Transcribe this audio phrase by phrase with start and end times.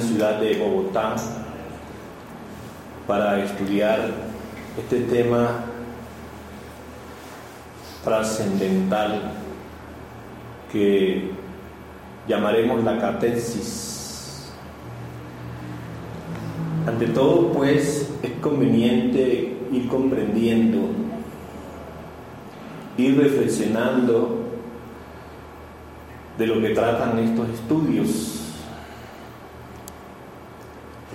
[0.00, 1.16] Ciudad de Bogotá
[3.06, 4.10] para estudiar
[4.78, 5.64] este tema
[8.04, 9.32] trascendental
[10.72, 11.30] que
[12.28, 14.52] llamaremos la catesis.
[16.86, 20.78] Ante todo, pues, es conveniente ir comprendiendo,
[22.96, 24.38] ir reflexionando
[26.38, 28.29] de lo que tratan estos estudios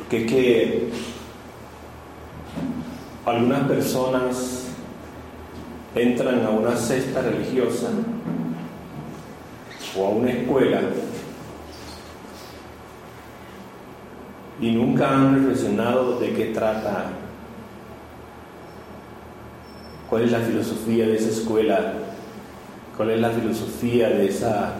[0.05, 0.89] porque es que
[3.25, 4.67] algunas personas
[5.95, 7.87] entran a una cesta religiosa
[9.97, 10.81] o a una escuela
[14.61, 17.05] y nunca han reflexionado de qué trata,
[20.07, 21.93] cuál es la filosofía de esa escuela,
[22.95, 24.75] cuál es la filosofía de esa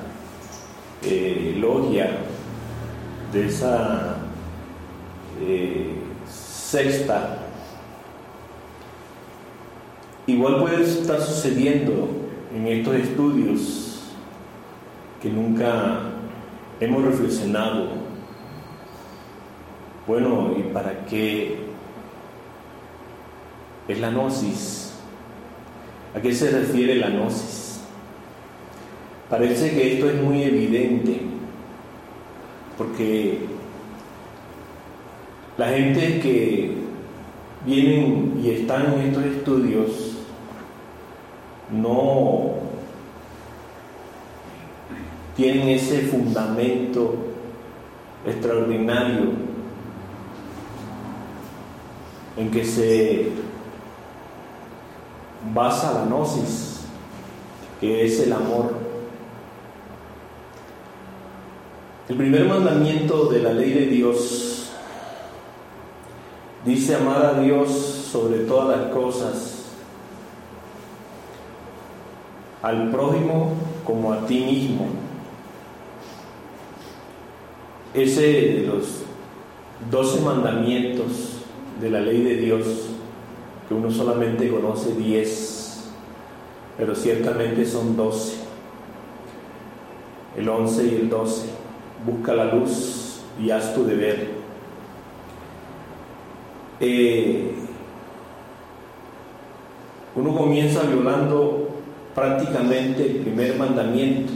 [1.02, 2.12] eh, logia,
[3.34, 4.15] de esa
[5.42, 5.94] eh,
[6.28, 7.40] sexta.
[10.28, 12.10] Igual puede estar sucediendo
[12.56, 14.02] en estos estudios
[15.22, 16.02] que nunca
[16.80, 17.90] hemos reflexionado.
[20.08, 21.58] Bueno, ¿y para qué
[23.88, 24.94] es la gnosis?
[26.16, 27.82] ¿A qué se refiere la gnosis?
[29.30, 31.22] Parece que esto es muy evidente,
[32.78, 33.40] porque
[35.58, 36.76] la gente que
[37.66, 39.90] vienen y están en estos estudios
[41.72, 42.56] no
[45.36, 47.16] tienen ese fundamento
[48.26, 49.46] extraordinario
[52.38, 53.32] en que se
[55.54, 56.82] basa la gnosis,
[57.80, 58.74] que es el amor.
[62.10, 64.65] El primer mandamiento de la ley de Dios
[66.66, 69.66] dice amar a Dios sobre todas las cosas,
[72.62, 73.54] al prójimo
[73.86, 74.88] como a ti mismo.
[77.94, 79.04] Ese de los
[79.90, 81.44] doce mandamientos
[81.80, 82.66] de la ley de Dios,
[83.68, 85.86] que uno solamente conoce diez,
[86.78, 88.38] pero ciertamente son doce.
[90.36, 91.48] El once y el doce.
[92.06, 94.35] Busca la luz y haz tu deber.
[96.80, 97.56] Eh,
[100.16, 101.70] uno comienza violando
[102.14, 104.34] prácticamente el primer mandamiento.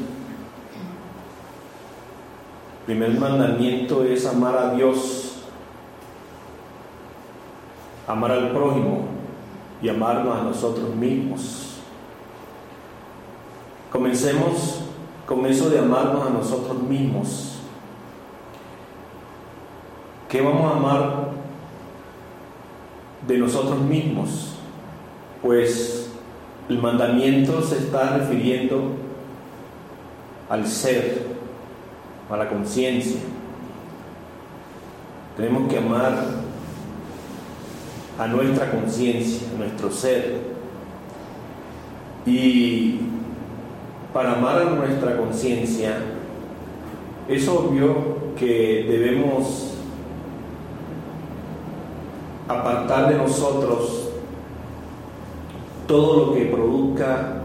[2.80, 5.44] El primer mandamiento es amar a Dios,
[8.08, 9.02] amar al prójimo
[9.82, 11.78] y amarnos a nosotros mismos.
[13.92, 14.82] Comencemos
[15.26, 17.60] con eso de amarnos a nosotros mismos.
[20.28, 21.39] ¿Qué vamos a amar
[23.30, 24.56] de nosotros mismos?
[25.44, 26.10] Pues
[26.68, 28.96] el mandamiento se está refiriendo
[30.50, 31.28] al ser,
[32.30, 33.20] a la conciencia.
[35.38, 36.26] Tenemos que amar
[38.18, 40.40] a nuestra conciencia, a nuestro ser.
[42.26, 43.00] Y
[44.12, 45.98] para amar a nuestra conciencia,
[47.28, 49.69] es obvio que debemos
[52.50, 54.10] apartar de nosotros
[55.88, 57.42] todo lo que produzca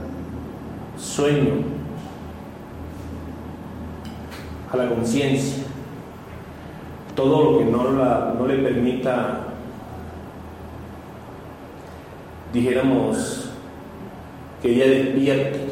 [0.96, 1.62] sueño
[4.72, 5.64] a la conciencia,
[7.14, 9.40] todo lo que no, la, no le permita,
[12.52, 13.50] dijéramos,
[14.62, 15.66] que ella despierte,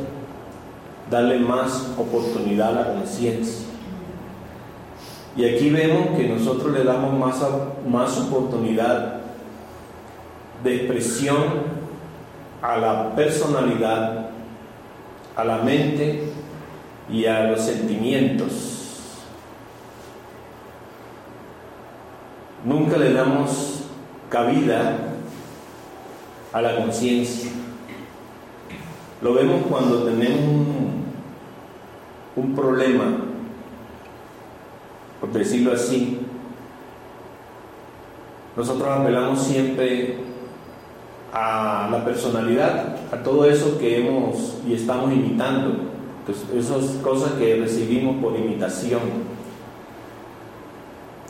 [1.11, 3.67] darle más oportunidad a la conciencia.
[5.37, 7.43] Y aquí vemos que nosotros le damos más,
[7.89, 9.22] más oportunidad
[10.63, 11.37] de expresión
[12.61, 14.31] a la personalidad,
[15.37, 16.25] a la mente
[17.11, 18.73] y a los sentimientos.
[22.65, 23.85] nunca le damos
[24.29, 24.97] cabida
[26.53, 27.51] a la conciencia.
[29.21, 31.05] Lo vemos cuando tenemos un,
[32.37, 33.05] un problema,
[35.21, 36.21] por decirlo así.
[38.57, 40.19] Nosotros apelamos siempre
[41.33, 45.77] a la personalidad, a todo eso que hemos y estamos imitando,
[46.27, 49.01] pues esas cosas que recibimos por imitación.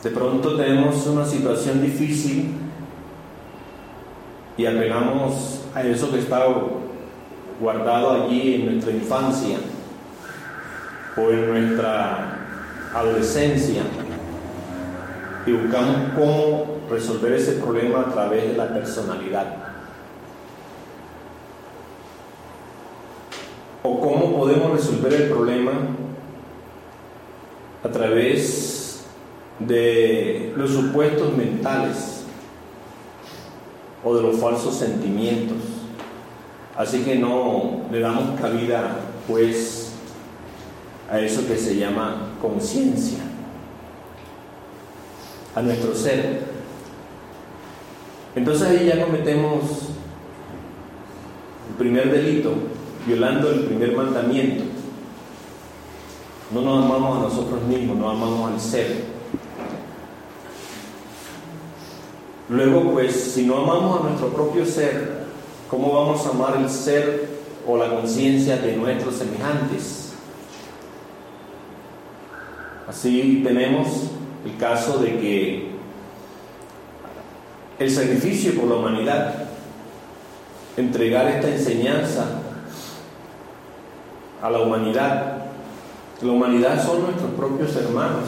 [0.03, 2.53] De pronto tenemos una situación difícil
[4.57, 6.45] y apelamos a eso que está
[7.61, 9.57] guardado allí en nuestra infancia
[11.15, 12.39] o en nuestra
[12.93, 13.83] adolescencia
[15.45, 19.63] y buscamos cómo resolver ese problema a través de la personalidad.
[23.83, 25.71] o cómo podemos resolver el problema
[27.81, 29.05] a través
[29.57, 32.23] de los supuestos mentales
[34.03, 35.59] o de los falsos sentimientos.
[36.75, 38.97] Así que no le damos cabida
[39.29, 39.93] pues
[41.09, 43.19] a eso que se llama conciencia,
[45.55, 46.41] a nuestro ser.
[48.35, 49.61] Entonces ahí ya cometemos
[51.69, 52.72] el primer delito,
[53.05, 54.63] violando el primer mandamiento.
[56.53, 59.03] No nos amamos a nosotros mismos, no amamos al ser.
[62.49, 65.23] Luego, pues, si no amamos a nuestro propio ser,
[65.69, 67.29] ¿cómo vamos a amar el ser
[67.67, 70.13] o la conciencia de nuestros semejantes?
[72.87, 73.87] Así tenemos
[74.45, 75.73] el caso de que
[77.79, 79.45] el sacrificio por la humanidad,
[80.77, 82.42] entregar esta enseñanza
[84.43, 85.37] a la humanidad.
[86.21, 88.25] La humanidad son nuestros propios hermanos.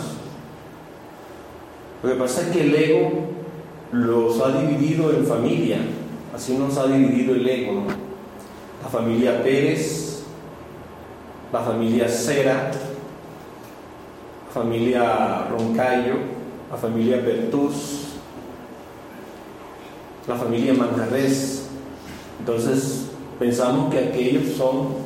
[2.01, 3.11] Lo que pasa es que el ego
[3.91, 5.77] los ha dividido en familia,
[6.33, 7.83] así nos ha dividido el ego.
[8.81, 10.23] La familia Pérez,
[11.51, 12.71] la familia Cera,
[14.47, 16.15] la familia Roncayo,
[16.71, 18.03] la familia Bertús,
[20.27, 21.67] la familia Manjarres.
[22.39, 23.07] Entonces
[23.37, 25.04] pensamos que aquellos son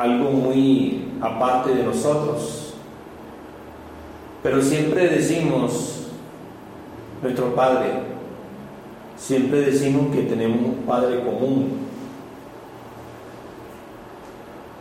[0.00, 2.74] algo muy aparte de nosotros.
[4.42, 6.06] Pero siempre decimos,
[7.22, 7.90] nuestro Padre,
[9.16, 11.80] siempre decimos que tenemos un Padre común.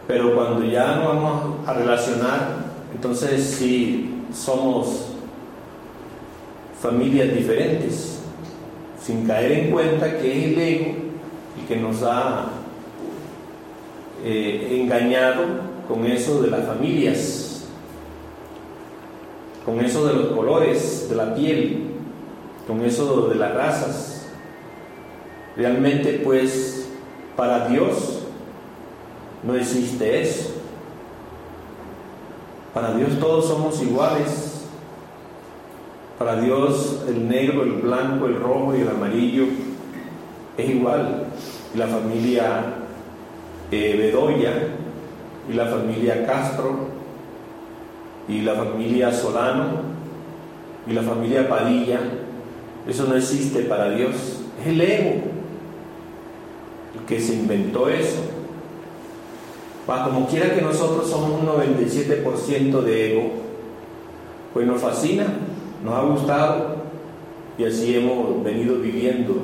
[0.08, 2.40] Pero cuando ya nos vamos a relacionar,
[2.96, 5.10] entonces sí somos
[6.82, 8.22] familias diferentes,
[9.04, 10.94] sin caer en cuenta que es el ego
[11.62, 12.59] y que nos ha
[14.24, 15.44] eh, engañado
[15.88, 17.66] con eso de las familias,
[19.66, 21.84] con eso de los colores de la piel,
[22.68, 24.28] con eso de las razas.
[25.56, 26.88] Realmente pues
[27.36, 28.20] para Dios
[29.44, 30.52] no existe eso.
[32.74, 34.66] Para Dios todos somos iguales.
[36.18, 39.46] Para Dios el negro, el blanco, el rojo y el amarillo
[40.58, 41.26] es igual.
[41.76, 42.79] la familia
[43.72, 44.54] eh, Bedoya
[45.50, 46.90] y la familia Castro
[48.28, 49.82] y la familia Solano
[50.88, 52.00] y la familia Padilla,
[52.88, 55.22] eso no existe para Dios, es el ego
[56.96, 58.22] el que se inventó eso.
[59.86, 63.32] como quiera que nosotros somos un 97% de ego,
[64.54, 65.26] pues nos fascina,
[65.84, 66.76] nos ha gustado
[67.58, 69.36] y así hemos venido viviendo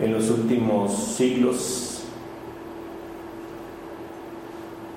[0.00, 1.93] en los últimos siglos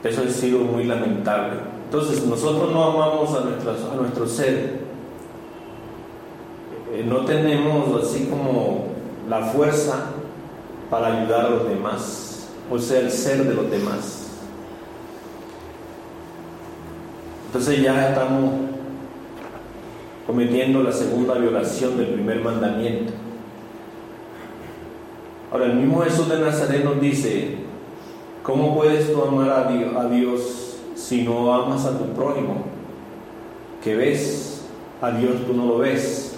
[0.04, 1.60] Eso ha sido muy lamentable.
[1.86, 4.80] Entonces, nosotros no amamos a, a nuestro ser.
[6.94, 8.88] Eh, no tenemos así como
[9.30, 10.12] la fuerza
[10.90, 14.28] para ayudar a los demás, o ser el ser de los demás.
[17.48, 18.52] Entonces ya estamos
[20.26, 23.14] cometiendo la segunda violación del primer mandamiento.
[25.52, 27.56] Ahora, el mismo Jesús de Nazaret nos dice,
[28.48, 32.64] ¿Cómo puedes tú amar a Dios si no amas a tu prójimo?
[33.84, 34.62] ¿Qué ves?
[35.02, 36.38] A Dios tú no lo ves.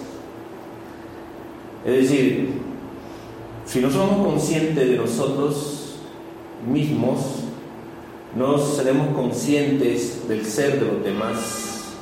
[1.84, 2.54] Es decir,
[3.64, 6.00] si no somos conscientes de nosotros
[6.68, 7.44] mismos,
[8.36, 11.92] no seremos conscientes del ser de los demás.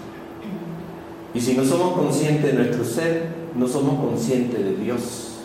[1.34, 5.40] Y si no somos conscientes de nuestro ser, no somos conscientes de Dios.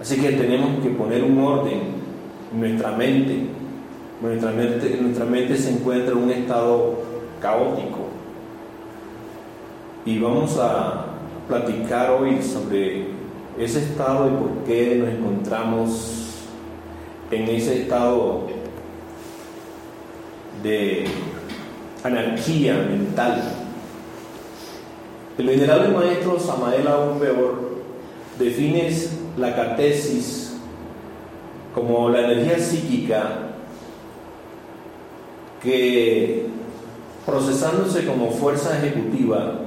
[0.00, 2.07] Así que tenemos que poner un orden
[2.52, 3.46] nuestra mente.
[4.20, 6.94] Nuestra mente, nuestra mente se encuentra en un estado
[7.40, 8.08] caótico.
[10.04, 11.04] y vamos a
[11.46, 13.08] platicar hoy sobre
[13.58, 16.28] ese estado y por qué nos encontramos
[17.30, 18.46] en ese estado
[20.62, 21.04] de
[22.02, 23.42] anarquía mental.
[25.36, 27.20] El venerable maestro Samael aún
[28.38, 28.90] define
[29.36, 30.47] la catesis
[31.78, 33.22] como la energía psíquica
[35.62, 36.46] que
[37.24, 39.60] procesándose como fuerza ejecutiva,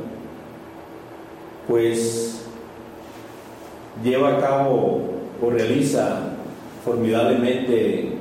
[1.70, 2.41] pues
[4.03, 5.03] lleva a cabo
[5.41, 6.34] o realiza
[6.84, 8.18] formidablemente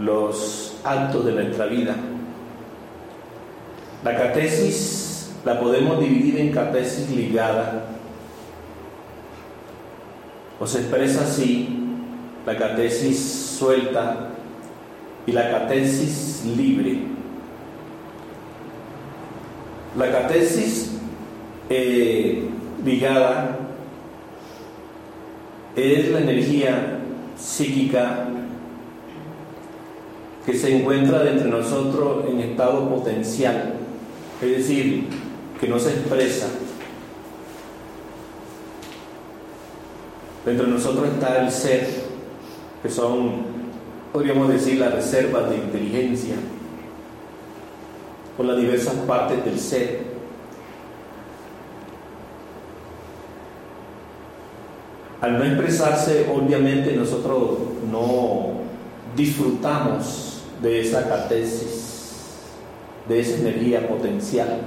[0.00, 1.94] los actos de nuestra vida.
[4.02, 7.84] La catesis la podemos dividir en catesis ligada,
[10.58, 11.71] o se expresa así,
[12.46, 13.18] la catesis
[13.58, 14.30] suelta
[15.26, 16.98] y la catesis libre.
[19.96, 20.92] La catesis
[21.68, 22.48] eh,
[22.84, 23.58] ligada
[25.76, 26.98] es la energía
[27.36, 28.28] psíquica
[30.44, 33.74] que se encuentra dentro de nosotros en estado potencial,
[34.42, 35.06] es decir,
[35.60, 36.48] que no se expresa.
[40.44, 42.01] Dentro de nosotros está el ser,
[42.82, 43.42] que son,
[44.12, 46.34] podríamos decir, las reservas de inteligencia,
[48.36, 50.12] o las diversas partes del ser.
[55.20, 57.58] Al no expresarse, obviamente nosotros
[57.90, 58.62] no
[59.16, 62.38] disfrutamos de esa catesis,
[63.08, 64.60] de esa energía potencial.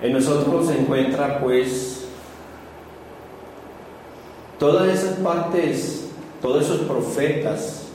[0.00, 1.97] En nosotros se encuentra pues
[4.58, 6.08] todas esas partes,
[6.42, 7.86] todos esos profetas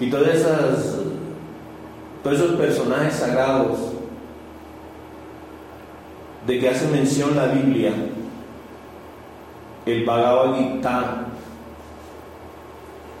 [0.00, 0.96] y todas esas,
[2.22, 3.78] todos esos personajes sagrados
[6.46, 7.92] de que hace mención la Biblia,
[9.86, 11.26] el Bhagavad Gita,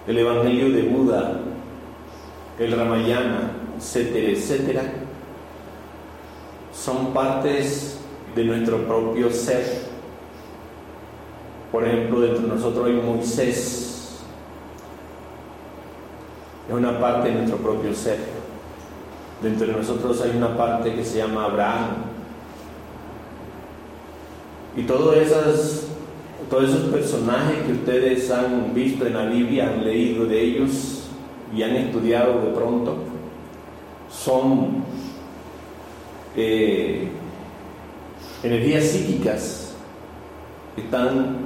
[0.06, 1.40] el Evangelio de Buda,
[2.58, 4.82] el Ramayana, etcétera, etcétera,
[6.72, 7.98] son partes
[8.34, 9.93] de nuestro propio ser.
[11.74, 14.20] Por ejemplo, dentro de nosotros hay Moisés,
[16.68, 18.18] es una parte de nuestro propio ser.
[19.42, 21.88] Dentro de nosotros hay una parte que se llama Abraham,
[24.76, 25.88] y todos esos,
[26.48, 31.08] todos esos personajes que ustedes han visto en la Biblia, han leído de ellos
[31.52, 32.98] y han estudiado de pronto,
[34.08, 34.84] son
[36.36, 37.08] eh,
[38.44, 39.74] energías psíquicas
[40.76, 41.43] que están,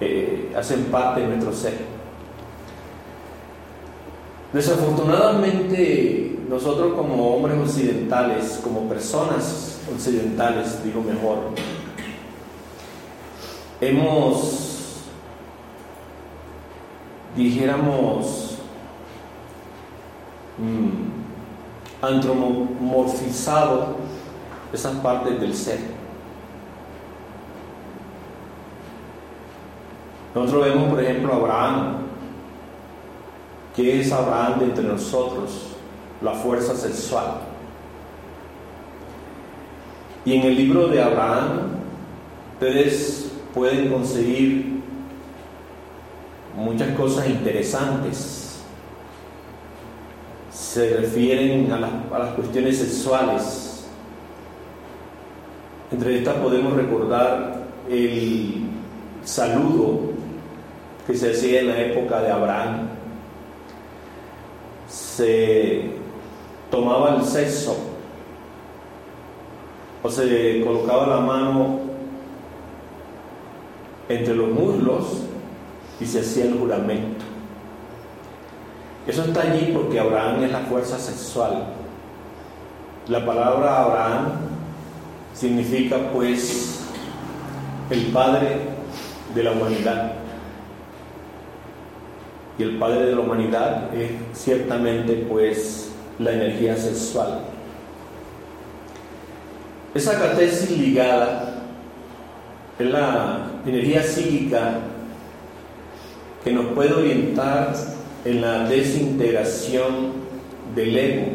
[0.00, 1.78] eh, hacen parte de nuestro ser.
[4.52, 11.38] Desafortunadamente, nosotros como hombres occidentales, como personas occidentales, digo mejor,
[13.80, 15.02] hemos,
[17.36, 18.58] dijéramos,
[20.58, 21.14] mm,
[22.04, 23.96] antropomorfizado
[24.72, 25.93] esas partes del ser.
[30.34, 31.96] Nosotros vemos, por ejemplo, a Abraham.
[33.76, 35.68] ¿Qué es Abraham de entre nosotros?
[36.20, 37.40] La fuerza sexual.
[40.24, 41.74] Y en el libro de Abraham,
[42.54, 44.80] ustedes pueden conseguir
[46.56, 48.62] muchas cosas interesantes.
[50.50, 53.86] Se refieren a las, a las cuestiones sexuales.
[55.92, 58.64] Entre estas podemos recordar el
[59.22, 60.13] saludo
[61.06, 62.88] que se hacía en la época de Abraham.
[64.88, 65.90] Se
[66.70, 67.76] tomaba el sexo
[70.02, 71.80] o se colocaba la mano
[74.08, 75.22] entre los muslos
[76.00, 77.24] y se hacía el juramento.
[79.06, 81.64] Eso está allí porque Abraham es la fuerza sexual.
[83.08, 84.26] La palabra Abraham
[85.34, 86.80] significa pues
[87.90, 88.58] el padre
[89.34, 90.23] de la humanidad.
[92.58, 97.40] Y el padre de la humanidad es ciertamente pues la energía sexual.
[99.94, 101.62] Esa catesis ligada
[102.78, 104.80] es la energía psíquica
[106.42, 107.74] que nos puede orientar
[108.24, 110.12] en la desintegración
[110.74, 111.26] del ego,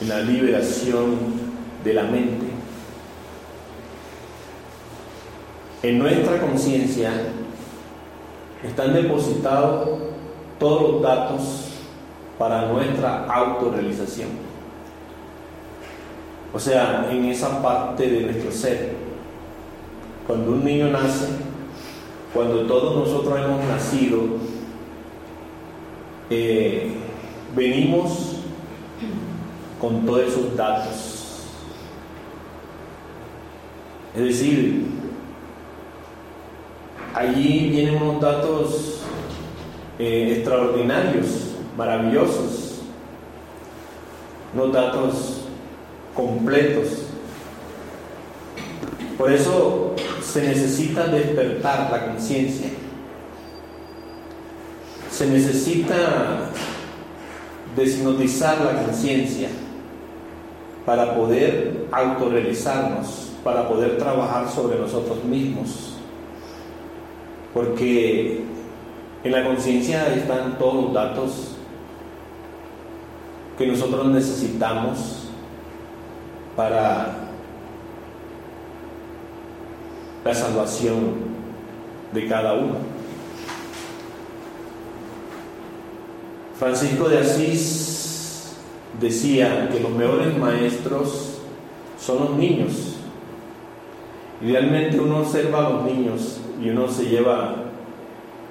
[0.00, 1.16] en la liberación
[1.84, 2.46] de la mente.
[5.82, 7.12] En nuestra conciencia
[8.62, 9.88] están depositados
[10.58, 11.68] todos los datos
[12.38, 14.28] para nuestra autorrealización.
[16.52, 18.96] O sea, en esa parte de nuestro ser.
[20.26, 21.28] Cuando un niño nace,
[22.34, 24.20] cuando todos nosotros hemos nacido,
[26.30, 26.92] eh,
[27.56, 28.36] venimos
[29.80, 31.44] con todos esos datos.
[34.14, 34.87] Es decir,
[37.18, 39.00] allí vienen unos datos
[39.98, 42.80] eh, extraordinarios, maravillosos,
[44.54, 45.40] unos datos
[46.14, 47.06] completos.
[49.16, 52.70] Por eso se necesita despertar la conciencia.
[55.10, 56.50] Se necesita
[57.74, 59.48] desnotizar la conciencia
[60.86, 65.97] para poder autorrealizarnos, para poder trabajar sobre nosotros mismos.
[67.58, 68.44] Porque
[69.24, 71.56] en la conciencia están todos los datos
[73.58, 75.24] que nosotros necesitamos
[76.54, 77.16] para
[80.24, 81.14] la salvación
[82.12, 82.76] de cada uno.
[86.60, 88.52] Francisco de Asís
[89.00, 91.40] decía que los mejores maestros
[92.00, 92.87] son los niños.
[94.40, 97.56] Idealmente uno observa a los niños y uno se lleva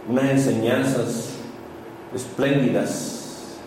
[0.10, 1.36] unas enseñanzas
[2.13, 3.58] espléndidas.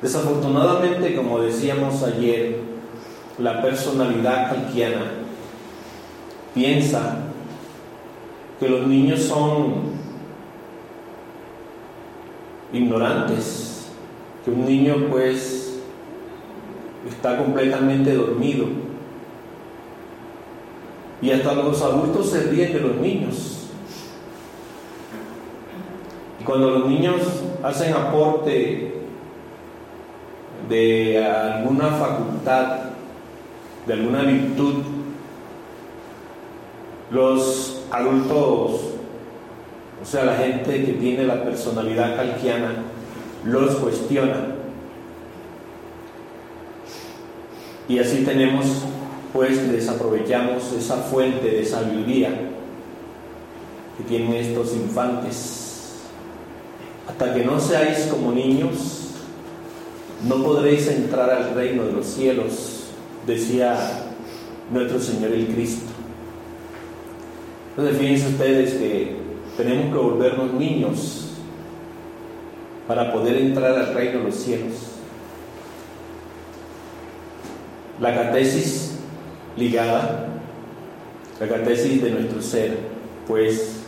[0.00, 2.56] Desafortunadamente, como decíamos ayer,
[3.38, 5.12] la personalidad calquiana
[6.54, 7.18] piensa
[8.58, 9.92] que los niños son
[12.72, 13.88] ignorantes,
[14.44, 15.80] que un niño pues
[17.08, 18.91] está completamente dormido.
[21.22, 23.68] Y hasta los adultos se ríen de los niños.
[26.40, 27.22] Y cuando los niños
[27.62, 28.92] hacen aporte
[30.68, 32.80] de alguna facultad,
[33.86, 34.82] de alguna virtud,
[37.12, 38.80] los adultos,
[40.02, 42.72] o sea, la gente que tiene la personalidad calquiana,
[43.44, 44.46] los cuestiona.
[47.88, 48.84] Y así tenemos,
[49.32, 52.30] pues, desaprovechamos esa fuente de sabiduría
[53.96, 56.02] que tienen estos infantes.
[57.08, 59.08] Hasta que no seáis como niños,
[60.26, 62.84] no podréis entrar al reino de los cielos,
[63.26, 64.04] decía
[64.70, 65.90] nuestro Señor el Cristo.
[67.70, 69.16] Entonces fíjense ustedes que
[69.56, 71.28] tenemos que volvernos niños
[72.86, 74.74] para poder entrar al reino de los cielos.
[78.00, 78.91] La catesis
[79.56, 80.28] ligada,
[81.40, 82.78] la catesis de nuestro ser,
[83.26, 83.82] pues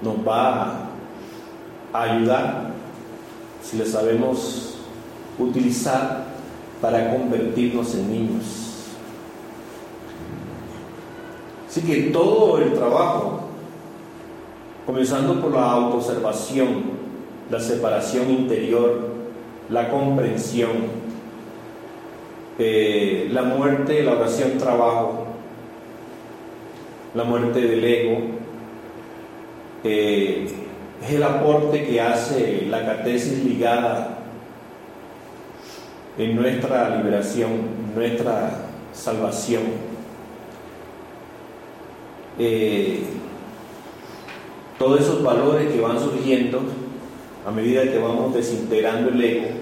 [0.00, 0.88] nos va
[1.92, 2.72] a ayudar
[3.62, 4.78] si la sabemos
[5.38, 6.24] utilizar
[6.80, 8.44] para convertirnos en niños.
[11.68, 13.40] Así que todo el trabajo,
[14.84, 17.02] comenzando por la autoobservación,
[17.50, 19.08] la separación interior,
[19.70, 21.01] la comprensión,
[22.58, 25.26] eh, la muerte, la oración, trabajo,
[27.14, 28.18] la muerte del ego,
[29.84, 30.48] eh,
[31.02, 34.18] es el aporte que hace la catesis ligada
[36.18, 37.50] en nuestra liberación,
[37.94, 39.62] nuestra salvación.
[42.38, 43.02] Eh,
[44.78, 46.60] todos esos valores que van surgiendo
[47.46, 49.61] a medida que vamos desintegrando el ego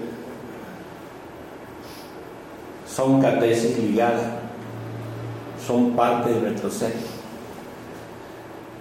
[2.93, 4.25] son catesis ligadas,
[5.65, 6.93] son parte de nuestro ser.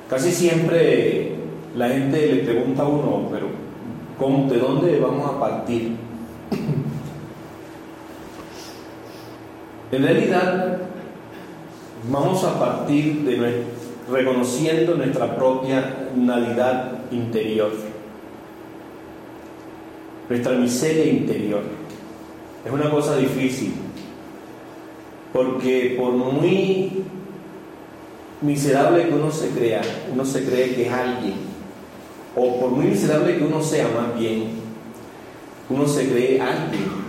[0.09, 1.37] Casi siempre
[1.77, 3.47] la gente le pregunta a uno, pero
[4.49, 5.97] ¿de dónde vamos a partir?
[9.93, 10.79] En realidad,
[12.11, 13.65] vamos a partir de
[14.11, 17.73] reconociendo nuestra propia nalidad interior,
[20.29, 21.63] nuestra miseria interior.
[22.65, 23.73] Es una cosa difícil,
[25.33, 27.05] porque por muy
[28.41, 31.35] miserable que uno se crea, uno se cree que es alguien,
[32.37, 34.51] o por muy miserable que uno sea más bien,
[35.69, 37.01] uno se cree alguien.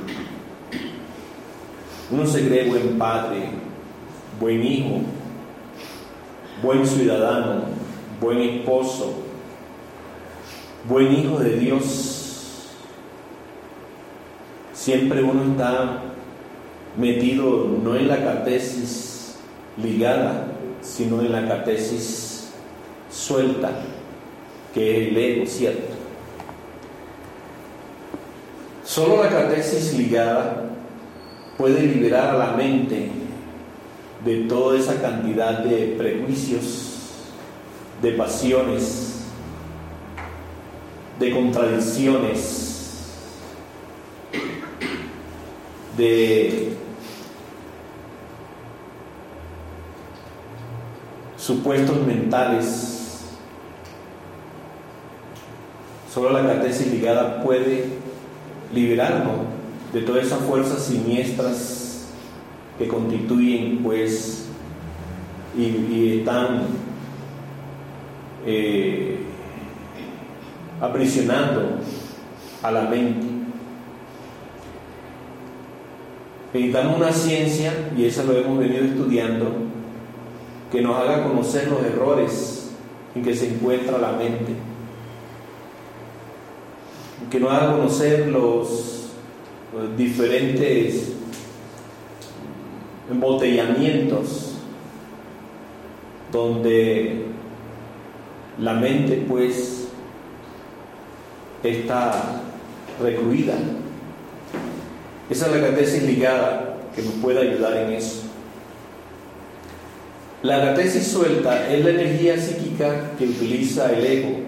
[2.12, 3.52] Uno se cree buen padre,
[4.38, 5.00] buen hijo,
[6.62, 7.62] buen ciudadano,
[8.20, 9.14] buen esposo,
[10.90, 12.68] buen hijo de Dios.
[14.74, 16.11] Siempre uno está
[16.98, 19.36] metido no en la catesis
[19.82, 20.48] ligada,
[20.82, 22.52] sino en la catesis
[23.10, 23.72] suelta,
[24.74, 25.94] que es el ego, ¿cierto?
[28.84, 30.70] Solo la catesis ligada
[31.58, 33.10] puede liberar a la mente
[34.26, 36.90] de toda esa cantidad de prejuicios,
[38.02, 39.22] de pasiones,
[41.20, 42.71] de contradicciones,
[46.02, 46.74] de
[51.38, 53.28] supuestos mentales.
[56.12, 57.86] Solo la catesis ligada puede
[58.74, 59.46] liberarnos
[59.94, 62.08] de todas esas fuerzas siniestras
[62.80, 64.46] que constituyen pues
[65.56, 66.64] y, están
[68.48, 69.20] eh,
[70.82, 71.78] aprisionando
[72.64, 73.41] a la mente.
[76.54, 79.52] Necesitamos una ciencia, y esa lo hemos venido estudiando,
[80.72, 82.72] que nos haga conocer los errores
[83.16, 84.54] en que se encuentra la mente,
[87.30, 88.98] que nos haga conocer los,
[89.96, 91.14] diferentes
[93.10, 94.56] embotellamientos
[96.30, 97.28] donde
[98.60, 99.88] la mente pues
[101.64, 102.42] está
[103.02, 103.54] recluida.
[105.32, 108.24] Esa es la catesis ligada que nos puede ayudar en eso.
[110.44, 114.40] La catesis suelta es la energía psíquica que utiliza el ego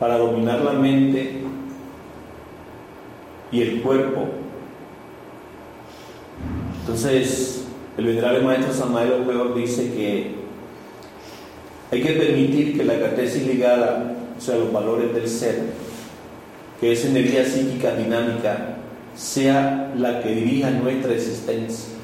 [0.00, 1.40] para dominar la mente
[3.52, 4.26] y el cuerpo.
[6.80, 10.34] Entonces, el venerable maestro Samael Weber dice que
[11.92, 15.62] hay que permitir que la catesis ligada, o sea, los valores del ser,
[16.80, 18.75] que es energía psíquica dinámica,
[19.16, 21.94] sea la que dirija nuestra existencia.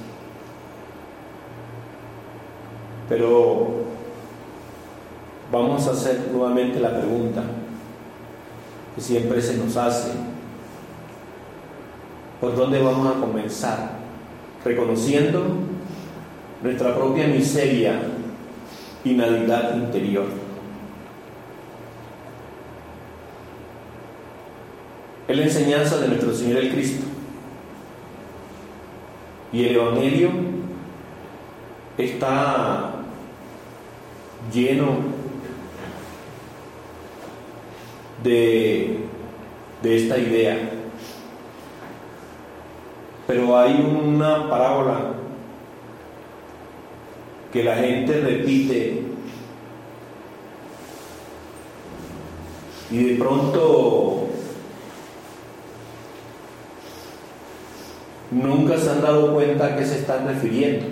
[3.09, 3.69] Pero
[5.53, 7.43] vamos a hacer nuevamente la pregunta
[8.95, 10.13] que siempre se nos hace.
[12.41, 13.91] ¿Por dónde vamos a comenzar?
[14.65, 15.43] Reconociendo
[16.63, 18.01] nuestra propia miseria
[19.05, 20.42] y nalidad interior.
[25.33, 27.07] Es la enseñanza de nuestro Señor el Cristo.
[29.51, 30.29] Y el Evangelio
[31.97, 32.97] está
[34.53, 34.89] lleno
[38.23, 38.99] de,
[39.83, 40.71] de esta idea.
[43.27, 45.15] Pero hay una parábola
[47.55, 49.03] que la gente repite
[52.91, 54.22] y de pronto
[58.33, 60.87] nunca se han dado cuenta a qué se están refiriendo,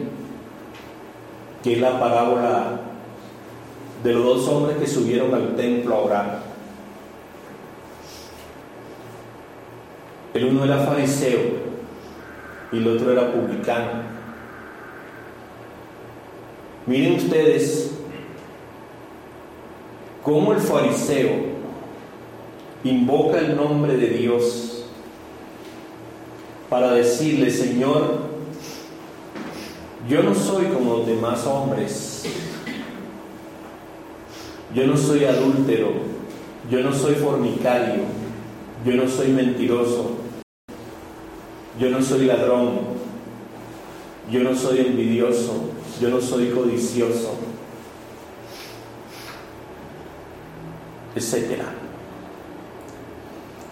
[1.63, 2.81] que es la parábola
[4.05, 6.43] de los dos hombres que subieron al templo a orar.
[10.35, 11.41] El uno era fariseo
[12.73, 14.21] y el otro era publicano.
[16.87, 17.93] Miren ustedes
[20.23, 21.31] cómo el fariseo
[22.85, 24.70] invoca el nombre de Dios
[26.71, 28.31] para decirle, Señor,
[30.09, 32.25] yo no soy como los demás hombres.
[34.73, 35.89] Yo no soy adúltero,
[36.71, 38.03] yo no soy fornicario,
[38.87, 40.13] yo no soy mentiroso,
[41.81, 42.79] yo no soy ladrón,
[44.31, 47.35] yo no soy envidioso, yo no soy codicioso,
[51.17, 51.63] etc.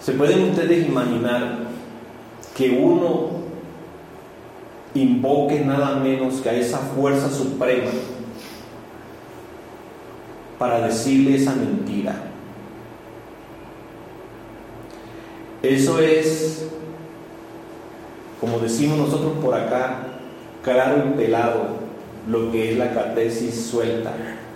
[0.01, 1.58] ¿Se pueden ustedes imaginar
[2.59, 3.29] que uno
[4.93, 7.89] invoque nada menos que a esa fuerza suprema
[10.57, 12.15] para decirle esa mentira.
[15.63, 16.67] Eso es,
[18.41, 20.07] como decimos nosotros por acá,
[20.61, 21.77] claro y pelado,
[22.27, 24.11] lo que es la catesis suelta,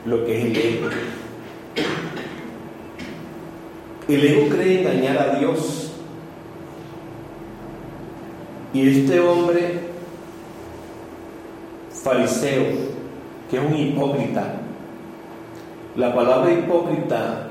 [0.06, 0.90] lo que es el ego.
[4.10, 5.83] El ego cree engañar a Dios.
[8.74, 9.82] Y este hombre
[11.92, 12.64] fariseo,
[13.50, 14.56] que es un hipócrita,
[15.96, 17.50] la palabra hipócrita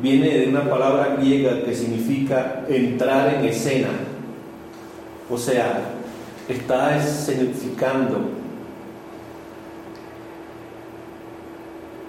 [0.00, 3.88] viene de una palabra griega que significa entrar en escena.
[5.28, 5.80] O sea,
[6.48, 8.30] está escenificando,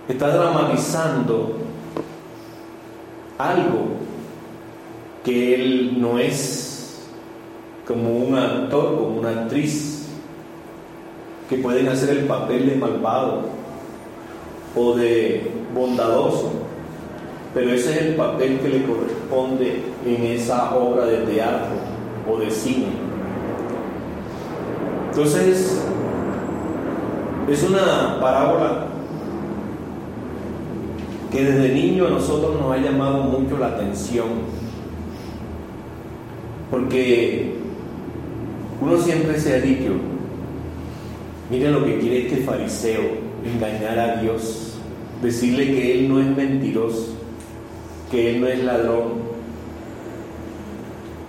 [0.08, 1.58] está dramatizando
[3.40, 3.88] algo
[5.24, 6.79] que él no es
[7.90, 10.08] como un actor, como una actriz,
[11.50, 13.46] que pueden hacer el papel de malvado
[14.76, 16.52] o de bondadoso,
[17.52, 21.72] pero ese es el papel que le corresponde en esa obra de teatro
[22.32, 22.90] o de cine.
[25.10, 25.82] Entonces,
[27.50, 28.86] es una parábola
[31.32, 34.28] que desde niño a nosotros nos ha llamado mucho la atención,
[36.70, 37.59] porque
[38.82, 39.92] uno siempre se ha dicho,
[41.50, 43.02] miren lo que quiere este fariseo,
[43.44, 44.78] engañar a Dios,
[45.22, 47.14] decirle que Él no es mentiroso,
[48.10, 49.30] que Él no es ladrón,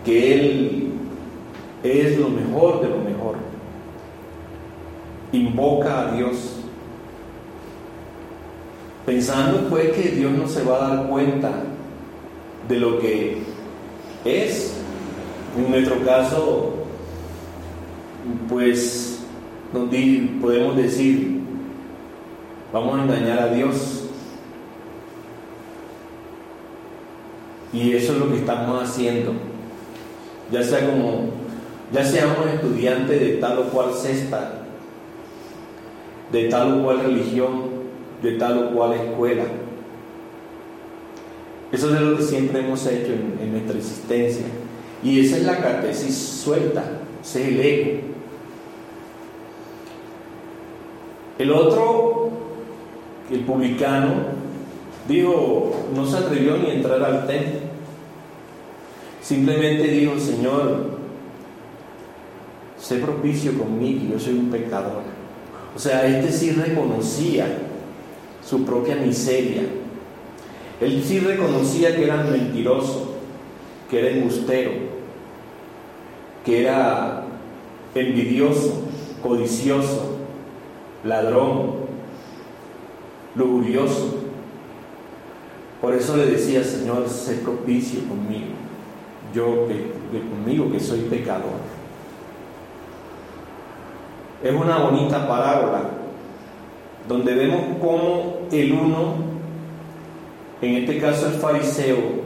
[0.05, 0.93] que Él
[1.83, 3.37] es lo mejor de lo mejor.
[5.33, 6.57] Invoca a Dios,
[9.07, 11.53] pensando pues que Dios no se va a dar cuenta
[12.69, 13.39] de lo que
[14.25, 14.77] es.
[15.57, 16.80] En nuestro caso,
[18.49, 19.21] pues
[20.41, 21.41] podemos decir,
[22.73, 24.05] vamos a engañar a Dios.
[27.73, 29.33] Y eso es lo que estamos haciendo.
[30.51, 31.31] Ya sea como,
[31.93, 34.63] ya seamos estudiantes de tal o cual cesta,
[36.33, 37.71] de tal o cual religión,
[38.23, 39.45] de tal o cual escuela.
[41.73, 44.45] Eso es lo que siempre hemos hecho en, nuestra existencia.
[45.05, 46.85] Y esa es la catesis suelta,
[47.23, 48.10] ese es el ego.
[51.41, 52.29] El otro,
[53.31, 54.13] el publicano,
[55.09, 57.61] dijo, no se atrevió ni a entrar al templo.
[59.23, 60.99] Simplemente dijo, Señor,
[62.79, 65.01] sé propicio conmigo, yo soy un pecador.
[65.75, 67.47] O sea, este sí reconocía
[68.47, 69.63] su propia miseria.
[70.79, 73.15] Él sí reconocía que era mentiroso,
[73.89, 74.73] que era embustero,
[76.45, 77.25] que era
[77.95, 78.83] envidioso,
[79.23, 80.10] codicioso,
[81.05, 81.73] ladrón,
[83.35, 84.17] lujurioso.
[85.81, 88.53] Por eso le decía, Señor, sé propicio conmigo,
[89.35, 91.71] yo que, conmigo que soy pecador.
[94.43, 95.91] Es una bonita parábola
[97.09, 99.15] donde vemos cómo el uno,
[100.61, 102.21] en este caso el fariseo,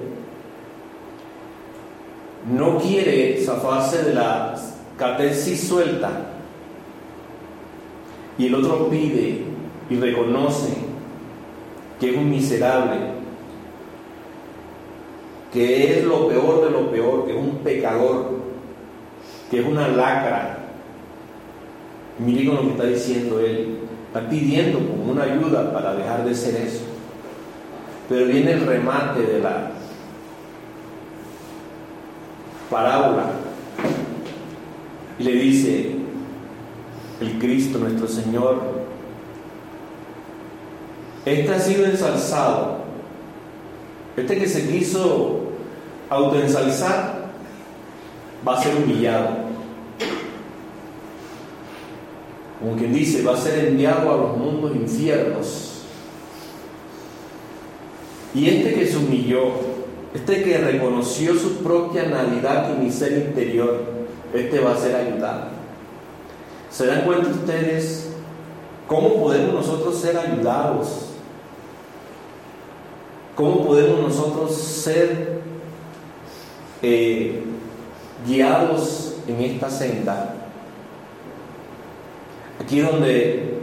[2.53, 4.55] no quiere zafarse de la
[4.99, 6.34] catesis suelta
[8.39, 9.43] y el otro pide
[9.91, 10.75] y reconoce
[12.01, 12.97] que es un miserable,
[15.53, 18.33] que es lo peor de lo peor, que es un pecador,
[19.51, 20.59] que es una lacra.
[22.19, 23.79] Mire con lo que está diciendo él.
[24.07, 26.85] Está pidiendo como una ayuda para dejar de ser eso.
[28.09, 29.71] Pero viene el remate de la
[32.71, 33.31] parábola
[35.19, 35.94] y le dice
[37.25, 38.61] el Cristo nuestro Señor,
[41.25, 42.79] este ha sido ensalzado,
[44.17, 45.41] este que se quiso
[46.11, 47.31] autoensalzar
[48.47, 49.45] va a ser humillado.
[52.65, 55.83] como quien dice, va a ser enviado a los mundos infiernos.
[58.35, 59.51] Y este que se humilló,
[60.15, 63.85] este que reconoció su propia nalidad y miseria interior,
[64.33, 65.54] este va a ser ayudado.
[66.75, 68.09] ¿Se dan cuenta ustedes
[68.89, 70.89] cómo podemos nosotros ser ayudados?
[73.37, 75.41] ¿Cómo podemos nosotros ser
[76.83, 77.45] eh,
[78.27, 80.35] guiados en esta senda?
[82.61, 83.61] Aquí donde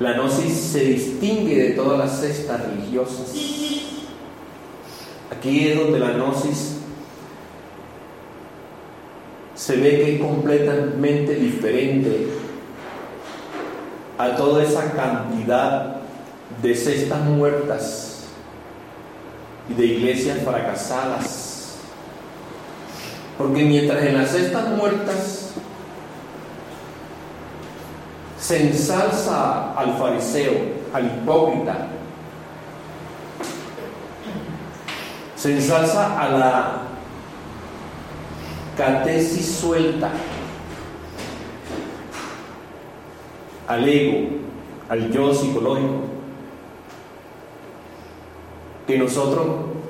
[0.00, 3.34] la gnosis se distingue de todas las cestas religiosas.
[5.30, 6.77] Aquí es donde la gnosis
[9.68, 12.26] se ve que es completamente diferente
[14.16, 15.96] a toda esa cantidad
[16.62, 18.28] de cestas muertas
[19.68, 21.76] y de iglesias fracasadas.
[23.36, 25.50] Porque mientras en las cestas muertas
[28.40, 30.54] se ensalza al fariseo,
[30.94, 31.88] al hipócrita,
[35.36, 36.87] se ensalza a la
[38.78, 40.12] catesis suelta,
[43.66, 44.28] al ego,
[44.88, 46.02] al yo psicológico,
[48.86, 49.46] que nosotros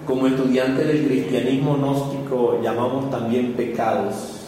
[0.06, 4.46] como estudiantes del cristianismo gnóstico llamamos también pecados.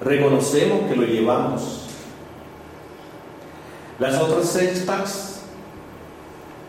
[0.00, 1.86] Reconocemos que lo llevamos
[3.98, 5.42] las otras sectas,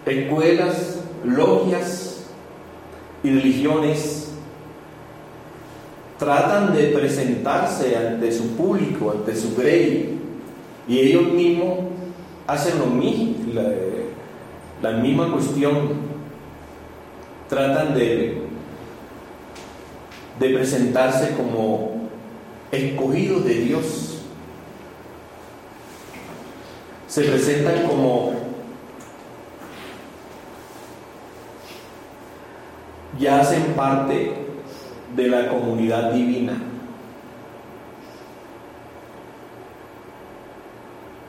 [0.05, 2.25] escuelas, logias
[3.23, 4.24] y religiones
[6.17, 10.17] tratan de presentarse ante su público, ante su grey,
[10.87, 11.79] y ellos mismos
[12.47, 13.71] hacen lo mismo, la,
[14.81, 16.15] la misma cuestión,
[17.49, 18.41] tratan de,
[20.39, 22.09] de presentarse como
[22.71, 24.21] escogidos de Dios,
[27.07, 28.33] se presentan como
[33.19, 34.44] ya hacen parte
[35.15, 36.61] de la comunidad divina.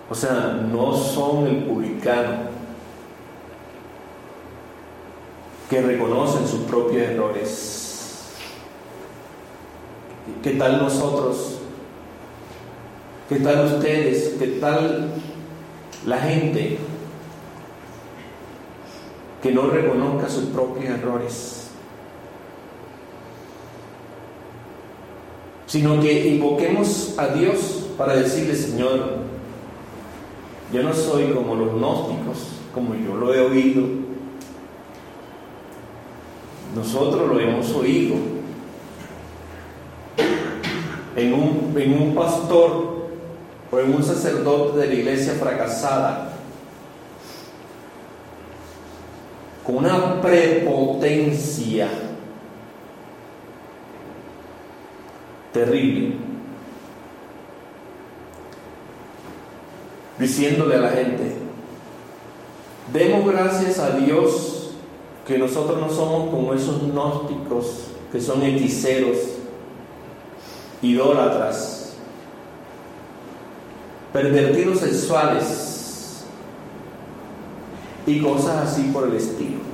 [0.09, 2.57] O sea, no son el publicano
[5.69, 8.33] que reconocen sus propios errores.
[10.43, 11.59] ¿Qué tal nosotros?
[13.29, 14.37] ¿Qué tal ustedes?
[14.39, 15.11] ¿Qué tal
[16.07, 16.79] la gente
[19.43, 21.66] que no reconozca sus propios errores?
[25.67, 29.19] Sino que invoquemos a Dios para decirle, Señor,
[30.73, 32.39] yo no soy como los gnósticos,
[32.75, 33.83] como yo lo he oído,
[36.75, 38.17] nosotros lo hemos oído.
[41.17, 43.09] En un, en un pastor
[43.73, 46.33] o en un sacerdote de la iglesia fracasada
[49.67, 51.89] con una prepotencia
[55.57, 56.17] terrible,
[60.19, 61.35] diciéndole a la gente,
[62.93, 64.73] demos gracias a Dios
[65.27, 69.17] que nosotros no somos como esos gnósticos que son hechiceros,
[70.83, 71.95] idólatras,
[74.13, 76.27] pervertidos sexuales
[78.07, 79.66] y cosas así por el estilo.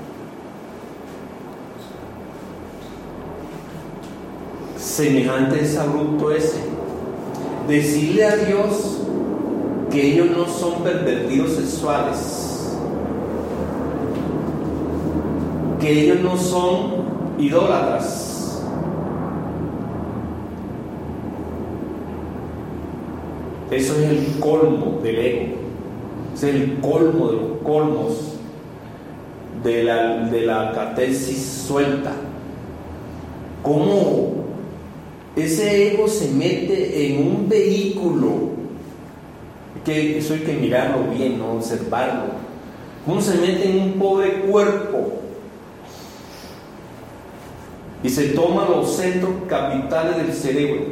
[5.02, 6.60] Semejante es abrupto ese.
[7.66, 8.98] Decirle a Dios
[9.90, 12.42] que ellos no son pervertidos sexuales
[15.80, 16.92] que ellos no son
[17.36, 18.62] idólatras.
[23.72, 25.54] Eso es el colmo del ego.
[26.34, 28.34] Es el colmo de los colmos
[29.64, 32.12] de la, de catesis suelta.
[33.64, 34.31] ¿Cómo
[35.36, 38.52] ese ego se mete en un vehículo?
[39.84, 41.52] Que eso hay que mirarlo bien, ¿no?
[41.52, 42.24] observarlo.
[43.04, 45.22] ¿Cómo se mete en un pobre cuerpo?
[48.02, 50.82] y se toma los centros capitales del cerebro.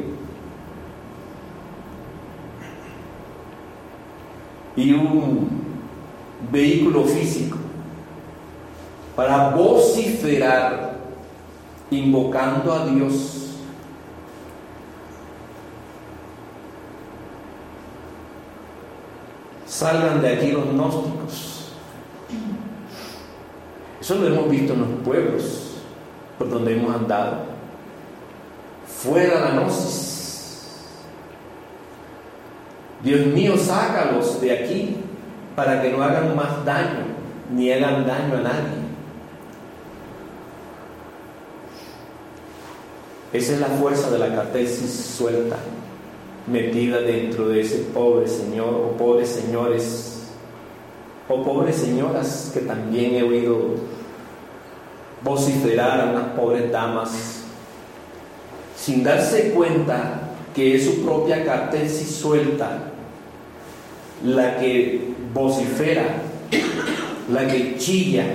[4.75, 5.49] Y un
[6.51, 7.57] vehículo físico
[9.15, 10.97] para vociferar
[11.91, 13.50] invocando a Dios.
[19.81, 21.71] Salgan de aquí los gnósticos.
[23.99, 25.77] Eso lo hemos visto en los pueblos
[26.37, 27.37] por donde hemos andado.
[28.85, 30.85] Fuera la gnosis.
[33.01, 34.97] Dios mío, sácalos de aquí
[35.55, 37.07] para que no hagan más daño,
[37.51, 38.81] ni hagan daño a nadie.
[43.33, 45.55] Esa es la fuerza de la catesis suelta,
[46.47, 50.23] metida dentro de ese pobre señor o pobres señores
[51.27, 53.75] o pobres señoras que también he oído
[55.23, 57.43] vociferar a unas pobres damas
[58.75, 62.91] sin darse cuenta que es su propia catesis suelta
[64.23, 66.03] la que vocifera,
[67.31, 68.25] la que chilla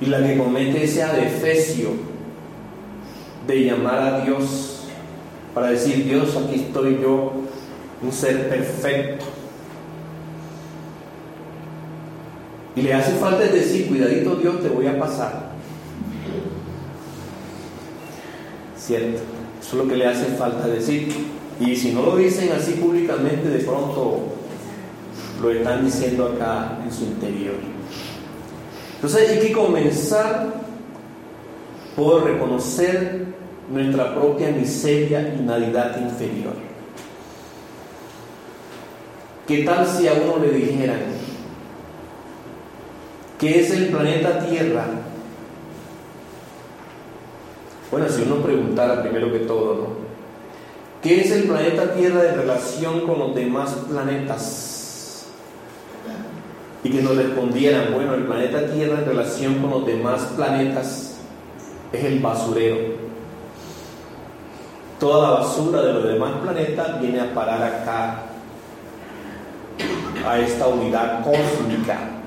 [0.00, 1.90] y la que comete ese adefesio
[3.46, 4.79] de llamar a Dios
[5.54, 7.32] para decir, Dios, aquí estoy yo,
[8.02, 9.26] un ser perfecto
[12.76, 15.50] Y le hace falta decir, cuidadito Dios, te voy a pasar.
[18.78, 19.20] ¿Cierto?
[19.60, 21.12] Eso es lo que le hace falta decir.
[21.58, 24.32] Y si no lo dicen así públicamente, de pronto
[25.42, 27.56] lo están diciendo acá en su interior.
[28.94, 30.54] Entonces hay que comenzar
[31.96, 33.26] por reconocer
[33.70, 36.54] nuestra propia miseria y nadidad inferior.
[39.46, 41.00] ¿Qué tal si a uno le dijeran,
[43.40, 44.84] ¿Qué es el planeta Tierra?
[47.90, 49.86] Bueno, si uno preguntara primero que todo, ¿no?
[51.02, 55.26] ¿Qué es el planeta Tierra en relación con los demás planetas?
[56.84, 61.16] Y que nos respondieran, bueno, el planeta Tierra en relación con los demás planetas
[61.94, 62.89] es el basurero.
[65.00, 68.18] Toda la basura de los demás planetas viene a parar acá,
[70.24, 72.20] a esta unidad cósmica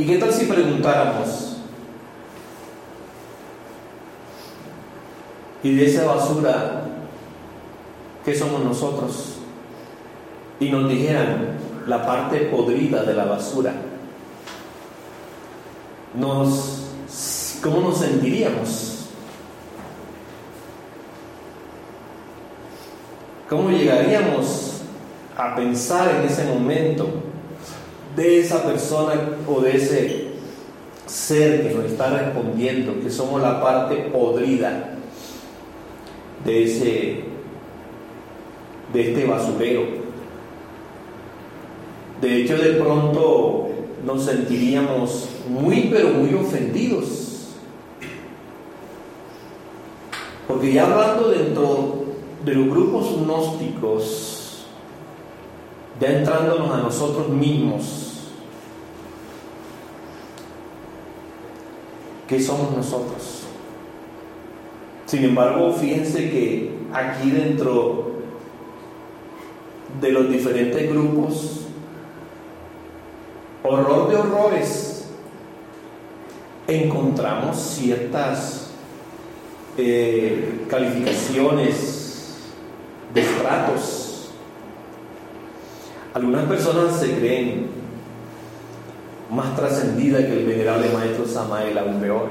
[0.00, 1.50] ¿Y qué tal si preguntáramos,
[5.62, 6.84] Y de esa basura,
[8.24, 9.40] ¿qué somos nosotros?
[10.58, 13.74] Y nos dijeran la parte podrida de la basura.
[16.14, 16.79] Nos,
[17.62, 19.06] ¿Cómo nos sentiríamos?
[23.48, 24.82] ¿Cómo llegaríamos
[25.36, 27.08] a pensar en ese momento
[28.16, 29.14] de esa persona
[29.46, 30.30] o de ese
[31.06, 34.94] ser que nos está respondiendo, que somos la parte podrida
[36.44, 37.24] de ese
[38.92, 39.82] de este basurero.
[42.20, 43.68] De hecho, de pronto
[44.04, 47.29] nos sentiríamos muy pero muy ofendidos.
[50.50, 52.02] Porque ya hablando dentro
[52.44, 54.66] de los grupos gnósticos,
[56.00, 58.32] ya entrándonos a nosotros mismos,
[62.26, 63.44] ¿qué somos nosotros?
[65.06, 68.10] Sin embargo, fíjense que aquí dentro
[70.00, 71.60] de los diferentes grupos,
[73.62, 75.10] horror de horrores,
[76.66, 78.59] encontramos ciertas
[79.80, 82.38] eh, calificaciones
[83.14, 84.30] de estratos.
[86.14, 87.68] Algunas personas se creen
[89.30, 92.28] más trascendida que el venerable maestro Samael aún peor.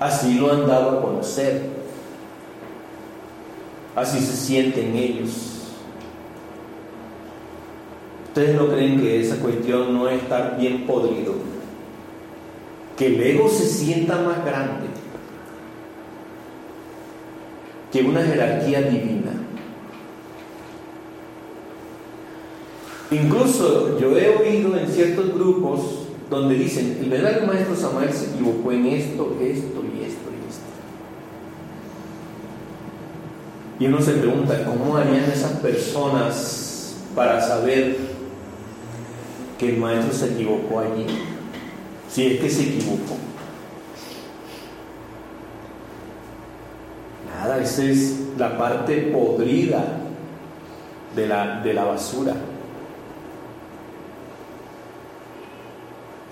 [0.00, 1.62] Así lo han dado a conocer.
[3.94, 5.56] Así se sienten ellos.
[8.28, 11.34] ¿Ustedes no creen que esa cuestión no es estar bien podrido?
[12.98, 14.75] Que el ego se sienta más grande
[17.96, 19.32] que una jerarquía divina.
[23.10, 25.80] Incluso yo he oído en ciertos grupos
[26.28, 30.66] donde dicen, el verdadero maestro Samuel se equivocó en esto, esto y esto y esto.
[33.78, 37.96] Y uno se pregunta, ¿cómo harían esas personas para saber
[39.58, 41.06] que el maestro se equivocó allí,
[42.10, 43.16] si es que se equivocó.
[47.60, 49.84] Esa es la parte podrida
[51.14, 52.34] de la, de la basura.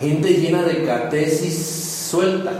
[0.01, 1.57] Gente llena de catesis
[2.11, 2.53] suelta.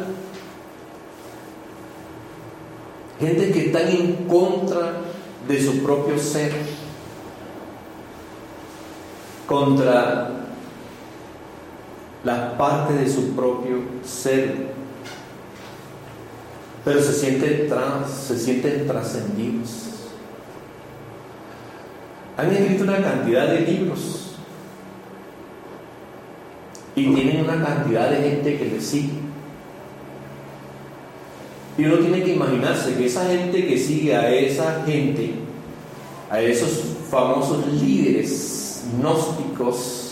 [3.21, 4.93] Gente que está en contra
[5.47, 6.53] de su propio ser.
[9.47, 10.31] Contra
[12.25, 14.69] la parte de su propio ser,
[16.85, 19.91] pero se sienten, trans, se sienten trascendidos.
[22.37, 24.35] Han escrito una cantidad de libros
[26.97, 29.25] y tienen una cantidad de gente que les sigue.
[31.79, 35.35] Y uno tiene que imaginarse que esa gente que sigue a esa gente,
[36.31, 40.05] a esos famosos líderes gnósticos,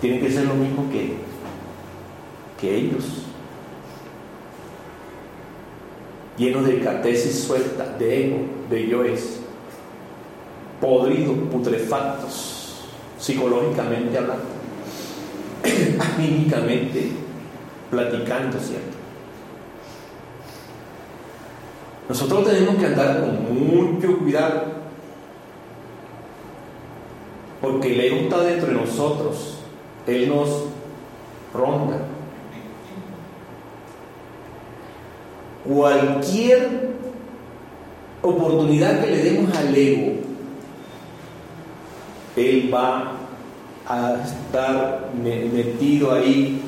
[0.00, 1.16] tienen que ser lo mismo que,
[2.60, 3.27] que ellos.
[6.38, 8.38] Llenos de catesis suelta, de ego,
[8.70, 9.40] de yoes,
[10.80, 12.84] podridos, putrefactos,
[13.18, 14.44] psicológicamente hablando,
[16.16, 17.10] anímicamente
[17.90, 18.96] platicando, ¿cierto?
[22.08, 24.62] Nosotros tenemos que andar con mucho cuidado,
[27.60, 29.58] porque el ego está dentro de nosotros
[30.08, 30.64] él nos
[31.52, 31.98] ronda.
[35.68, 36.88] Cualquier
[38.22, 40.12] oportunidad que le demos al ego,
[42.36, 43.12] Él va
[43.86, 46.62] a estar metido ahí,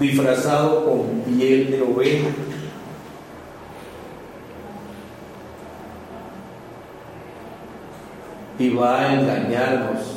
[0.00, 2.28] disfrazado con piel de oveja.
[8.58, 10.16] Y va a engañarnos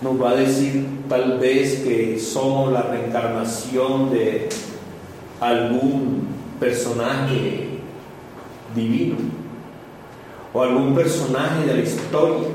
[0.00, 4.48] nos va a decir tal vez que somos la reencarnación de
[5.40, 6.28] algún
[6.58, 7.68] personaje
[8.74, 9.16] divino
[10.52, 12.48] o algún personaje de la historia.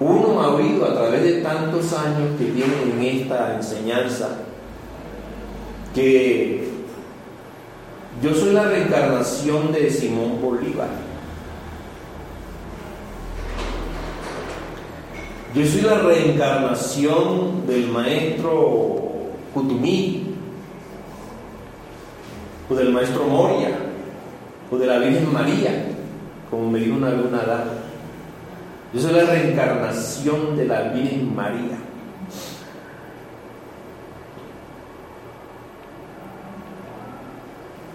[0.00, 4.38] Uno ha oído a través de tantos años que tienen en esta enseñanza
[5.94, 6.68] que
[8.22, 11.07] yo soy la reencarnación de Simón Bolívar.
[15.54, 18.96] Yo soy la reencarnación del maestro
[19.54, 20.34] Kutumí,
[22.68, 23.70] o del maestro Moria,
[24.70, 25.86] o de la Virgen María,
[26.50, 27.64] como me dijo una luna edad.
[28.92, 31.78] Yo soy la reencarnación de la Virgen María.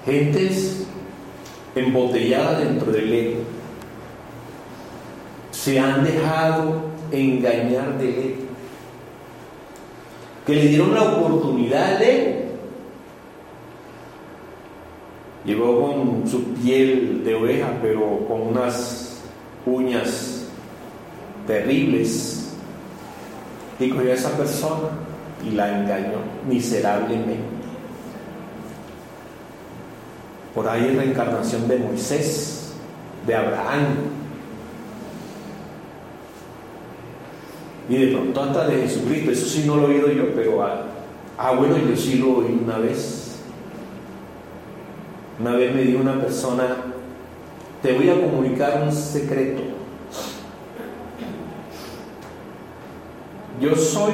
[0.06, 0.88] Gentes
[1.76, 3.40] embotelladas dentro del ego
[5.52, 8.44] se han dejado engañar del ego.
[10.46, 12.44] Que le dieron la oportunidad ego.
[15.46, 19.22] Llegó con su piel de oveja, pero con unas
[19.66, 20.48] uñas
[21.46, 22.56] terribles.
[23.80, 24.90] Y cogió a esa persona
[25.46, 27.54] y la engañó miserablemente.
[30.54, 32.74] Por ahí es reencarnación de Moisés,
[33.26, 34.13] de Abraham.
[37.90, 39.32] Y de pronto hasta de Jesucristo.
[39.32, 40.84] Eso sí no lo he oído yo, pero ah,
[41.38, 43.36] ah, bueno, yo sí lo oí una vez.
[45.40, 46.78] Una vez me dijo una persona,
[47.82, 49.62] te voy a comunicar un secreto.
[53.60, 54.14] Yo soy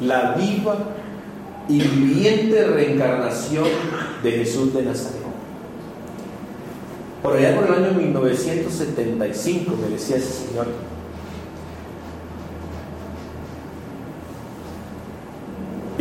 [0.00, 0.76] la viva
[1.68, 3.66] y viviente reencarnación
[4.22, 5.22] de Jesús de Nazaret.
[7.22, 10.66] Por allá por el año 1975, me decía ese señor.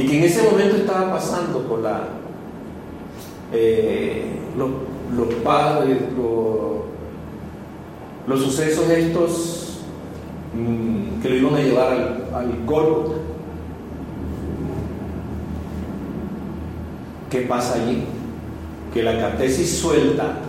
[0.02, 2.08] Y que en ese momento estaba pasando por la,
[3.54, 4.26] eh,
[4.58, 6.00] los, padres,
[8.28, 9.82] los, sucesos estos
[10.56, 12.52] mm, que lo iban a llevar al, al
[17.30, 18.04] ¿Qué pasa allí?
[18.92, 20.40] Que la catesis suelta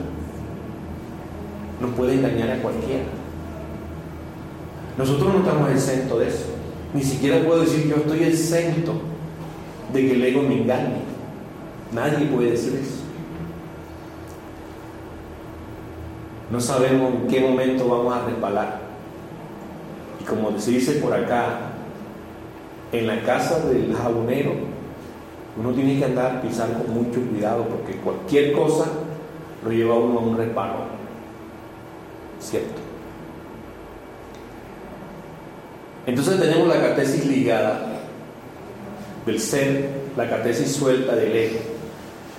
[1.78, 3.04] no puede engañar a cualquiera.
[4.96, 6.46] Nosotros no estamos exentos de eso.
[6.94, 9.11] Ni siquiera puedo decir yo estoy exento
[9.92, 11.02] de que el ego me engañe.
[11.92, 13.02] Nadie puede decir eso.
[16.50, 18.80] No sabemos en qué momento vamos a resbalar.
[20.20, 21.72] Y como se dice por acá,
[22.92, 24.52] en la casa del jabonero,
[25.56, 28.86] uno tiene que andar pisar con mucho cuidado porque cualquier cosa
[29.64, 31.02] lo lleva uno a un resbalón.
[32.42, 32.80] ¿cierto?
[36.06, 37.91] Entonces tenemos la catesis ligada
[39.26, 41.58] del ser, la catesis suelta del ego.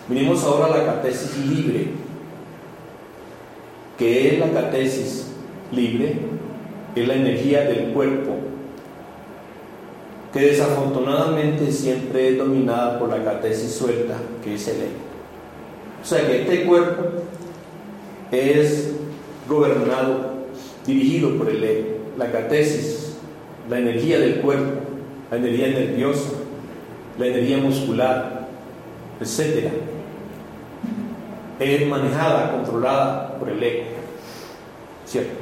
[0.08, 1.88] Vinimos ahora a la catesis libre,
[3.98, 5.28] que es la catesis
[5.72, 6.16] libre,
[6.96, 8.36] es la energía del cuerpo,
[10.34, 15.14] que desafortunadamente siempre es dominada por la catesis suelta, que es el ego.
[16.02, 17.04] O sea que este cuerpo
[18.32, 18.92] es
[19.48, 20.34] gobernado,
[20.86, 23.14] dirigido por el ego, la catesis,
[23.70, 24.82] la energía del cuerpo,
[25.32, 26.43] la energía nerviosa,
[27.18, 28.48] la energía muscular,
[29.20, 29.72] etc.
[31.60, 33.86] Es manejada, controlada por el ego.
[35.06, 35.34] ¿Cierto?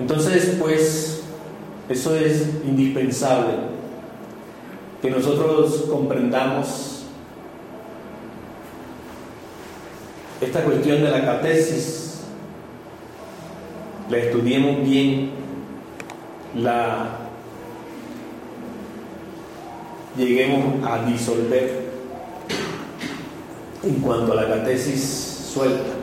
[0.00, 1.22] Entonces, pues,
[1.88, 3.54] eso es indispensable,
[5.02, 7.04] que nosotros comprendamos
[10.40, 12.08] esta cuestión de la catesis
[14.08, 15.30] la estudiemos bien,
[16.56, 17.08] la
[20.18, 21.88] lleguemos a disolver
[23.84, 25.94] en cuanto a la catesis suelta.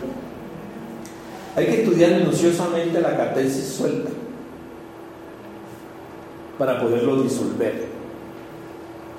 [1.55, 4.09] Hay que estudiar minuciosamente la catesis suelta
[6.57, 7.86] para poderlo disolver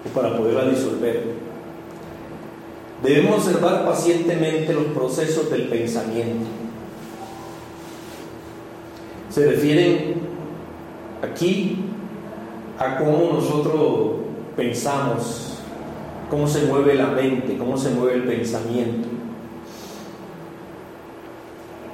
[0.05, 1.25] o para poderla disolver.
[3.03, 6.47] Debemos observar pacientemente los procesos del pensamiento.
[9.31, 10.15] Se refieren
[11.23, 11.85] aquí
[12.79, 14.16] a cómo nosotros
[14.57, 15.59] pensamos,
[16.31, 19.09] cómo se mueve la mente, cómo se mueve el pensamiento,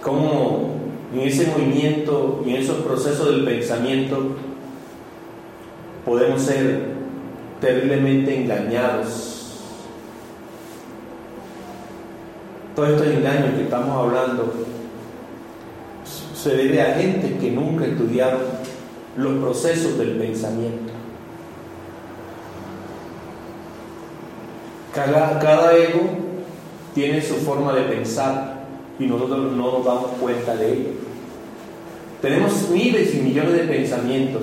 [0.03, 0.71] cómo
[1.13, 4.37] en ese movimiento y en esos procesos del pensamiento
[6.05, 6.93] podemos ser
[7.61, 9.33] terriblemente engañados
[12.75, 14.51] Todos estos engaños que estamos hablando
[16.35, 18.41] se debe a gente que nunca estudiaron
[19.17, 20.92] los procesos del pensamiento.
[24.95, 26.01] Cada, cada ego
[26.95, 28.65] tiene su forma de pensar
[28.99, 30.91] y nosotros no nos damos cuenta de ello.
[32.21, 34.43] Tenemos miles y millones de pensamientos,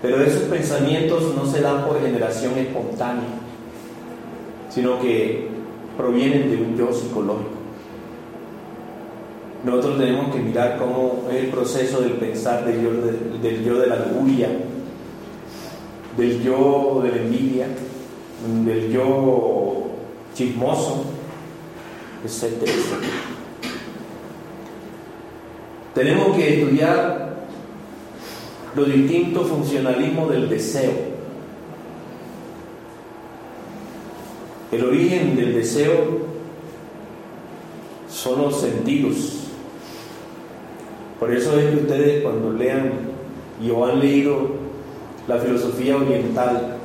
[0.00, 3.28] pero esos pensamientos no se dan por generación espontánea,
[4.70, 5.48] sino que
[5.96, 7.58] provienen de un yo psicológico.
[9.64, 13.80] Nosotros tenemos que mirar cómo es el proceso del pensar del yo de, del yo
[13.80, 14.48] de la lujuria,
[16.16, 17.66] del yo de la envidia,
[18.64, 19.88] del yo
[20.34, 21.04] chismoso,
[22.24, 22.68] etc.
[25.94, 27.46] Tenemos que estudiar
[28.76, 31.08] los distintos funcionalismos del deseo
[34.70, 36.18] El origen del deseo
[38.10, 39.48] son los sentidos.
[41.18, 42.92] Por eso es que ustedes cuando lean
[43.62, 44.50] y o han leído
[45.26, 46.77] la filosofía oriental,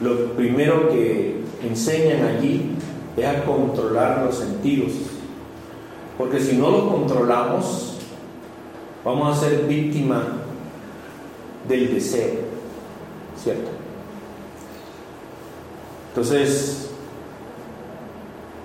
[0.00, 2.76] lo primero que enseñan allí
[3.16, 4.92] es a controlar los sentidos.
[6.18, 7.98] Porque si no los controlamos,
[9.04, 10.22] vamos a ser víctima
[11.68, 12.40] del deseo,
[13.42, 13.70] ¿cierto?
[16.08, 16.90] Entonces,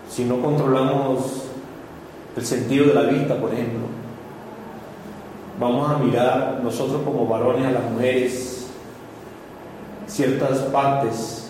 [0.09, 1.43] si no controlamos
[2.35, 3.87] el sentido de la vista, por ejemplo,
[5.59, 8.56] vamos a mirar nosotros como varones a las mujeres
[10.17, 11.47] ciertas partes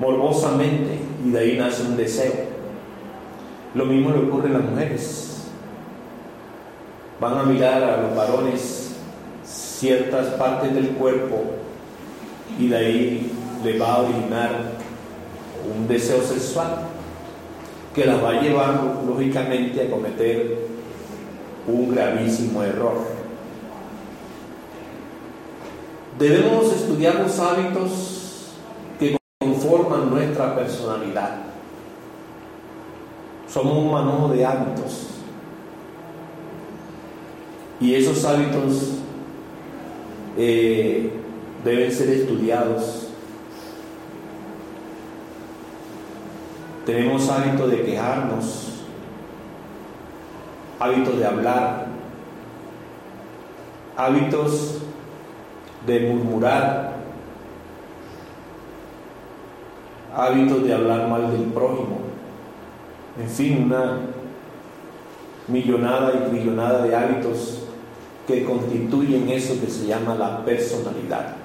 [0.00, 2.32] morbosamente y de ahí nace un deseo.
[3.76, 5.44] Lo mismo le ocurre a las mujeres.
[7.20, 8.96] Van a mirar a los varones
[9.44, 11.44] ciertas partes del cuerpo
[12.58, 14.50] y de ahí le va a originar
[15.76, 16.88] un deseo sexual
[17.94, 20.56] que las va a llevar lógicamente a cometer
[21.68, 23.11] un gravísimo error.
[26.22, 28.52] Debemos estudiar los hábitos
[29.00, 31.38] que conforman nuestra personalidad.
[33.48, 35.08] Somos un manojo de hábitos.
[37.80, 38.92] Y esos hábitos
[40.38, 41.10] eh,
[41.64, 43.02] deben ser estudiados
[46.86, 48.72] Tenemos hábito de quejarnos,
[50.80, 51.86] hábitos de hablar,
[53.96, 54.81] hábitos
[55.86, 56.96] de murmurar,
[60.14, 61.98] hábitos de hablar mal del prójimo,
[63.20, 64.00] en fin, una
[65.48, 67.64] millonada y trillonada de hábitos
[68.26, 71.36] que constituyen eso que se llama la personalidad.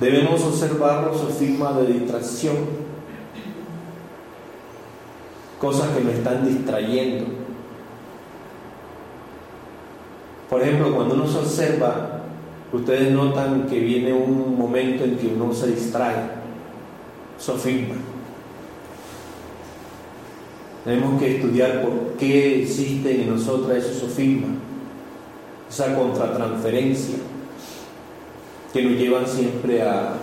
[0.00, 2.56] Debemos observar los sofismas de distracción
[5.60, 7.39] cosas que me están distrayendo.
[10.50, 12.22] Por ejemplo, cuando uno se observa,
[12.72, 16.40] ustedes notan que viene un momento en que uno se distrae.
[17.38, 17.94] Sofisma.
[20.84, 24.50] Tenemos que estudiar por qué existen en nosotras esos sofismas,
[25.70, 27.16] esa contratransferencia
[28.72, 30.18] que nos llevan siempre a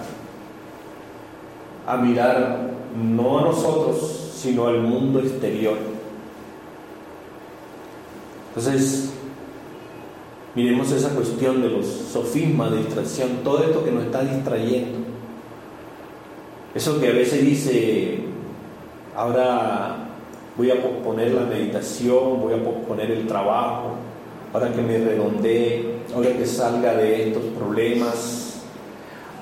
[2.01, 5.77] mirar no a nosotros, sino al mundo exterior.
[8.49, 9.11] Entonces,
[10.57, 14.97] miremos esa cuestión de los sofismas de distracción, todo esto que nos está distrayendo.
[16.73, 18.21] Eso que a veces dice,
[19.15, 20.09] ahora
[20.57, 23.97] voy a posponer la meditación, voy a posponer el trabajo,
[24.51, 28.63] ahora que me redondee, ahora que salga de estos problemas,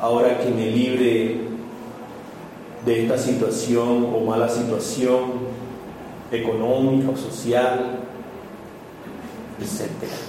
[0.02, 1.38] ahora que me libre
[2.86, 5.32] de esta situación o mala situación
[6.30, 8.00] económica o social,
[9.62, 10.25] etc.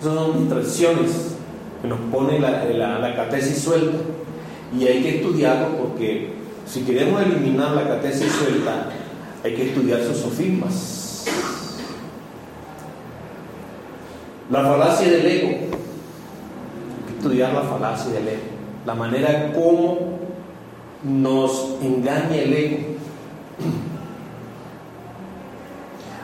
[0.00, 1.36] Esas son distracciones
[1.82, 2.64] que nos pone la,
[2.98, 3.98] la, catesis suelta
[4.78, 6.32] y hay que estudiarlo porque
[6.66, 8.90] si queremos eliminar la catesis suelta,
[9.42, 11.24] hay que estudiar sus sofismas.
[14.50, 15.48] La falacia del ego.
[15.48, 18.42] Hay que estudiar la falacia del ego.
[18.86, 20.18] La manera como
[21.02, 22.78] nos engaña el ego.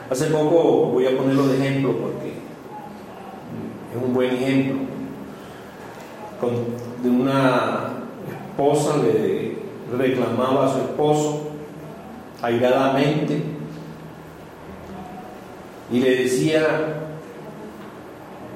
[0.09, 2.44] Hace poco voy a ponerlo de ejemplo porque
[3.95, 4.75] es un buen ejemplo.
[7.01, 7.93] de una
[8.29, 9.57] esposa le
[9.97, 11.41] reclamaba a su esposo
[12.41, 13.41] airadamente
[15.91, 16.61] y le decía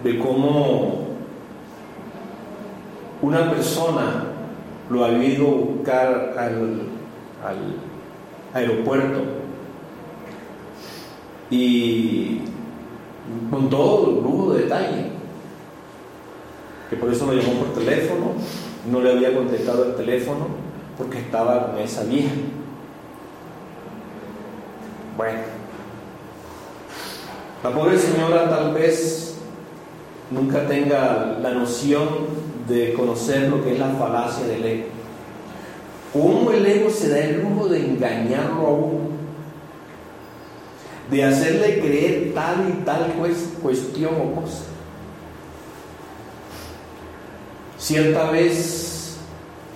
[0.04, 1.08] de cómo
[3.22, 4.26] una persona
[4.90, 6.84] lo había ido a buscar al,
[8.54, 9.22] aeropuerto
[11.52, 12.40] y
[13.52, 15.19] con todo lujo de detalle,
[16.90, 18.34] que por eso lo llamó por teléfono,
[18.90, 20.48] no le había contestado el teléfono
[20.98, 22.32] porque estaba con esa vieja.
[25.16, 25.40] Bueno,
[27.64, 29.36] la pobre señora tal vez
[30.32, 32.08] nunca tenga la noción
[32.68, 34.86] de conocer lo que es la falacia del ego.
[36.14, 39.10] Cómo el ego se da el lujo de engañarlo a uno,
[41.12, 43.14] de hacerle creer tal y tal
[43.62, 44.64] cuestión o cosa.
[47.90, 49.18] Cierta vez,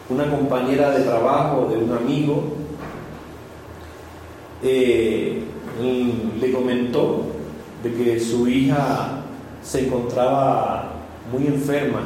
[0.08, 2.44] una compañera de trabajo de un amigo
[4.62, 5.42] eh,
[6.40, 7.24] le comentó
[7.82, 9.24] de que su hija
[9.64, 10.92] se encontraba
[11.32, 12.02] muy enferma.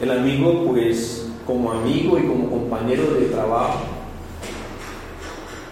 [0.00, 3.80] El amigo, pues, como amigo y como compañero de trabajo,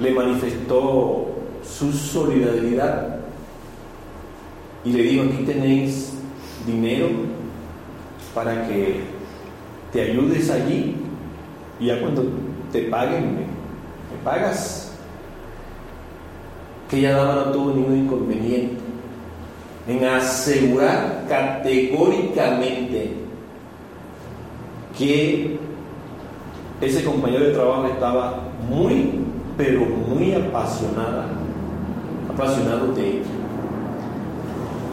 [0.00, 1.28] le manifestó
[1.62, 3.20] su solidaridad
[4.84, 6.14] y le dijo, aquí tenéis
[6.66, 7.33] dinero
[8.34, 9.00] para que
[9.92, 10.96] te ayudes allí
[11.78, 12.24] y ya cuando
[12.72, 13.54] te paguen, me,
[14.24, 14.92] pagas.
[16.90, 18.76] Que ella dama no tuvo ningún inconveniente
[19.86, 23.12] en asegurar categóricamente
[24.96, 25.58] que
[26.80, 29.20] ese compañero de trabajo estaba muy,
[29.56, 31.26] pero muy apasionada,
[32.32, 33.22] apasionado de ella.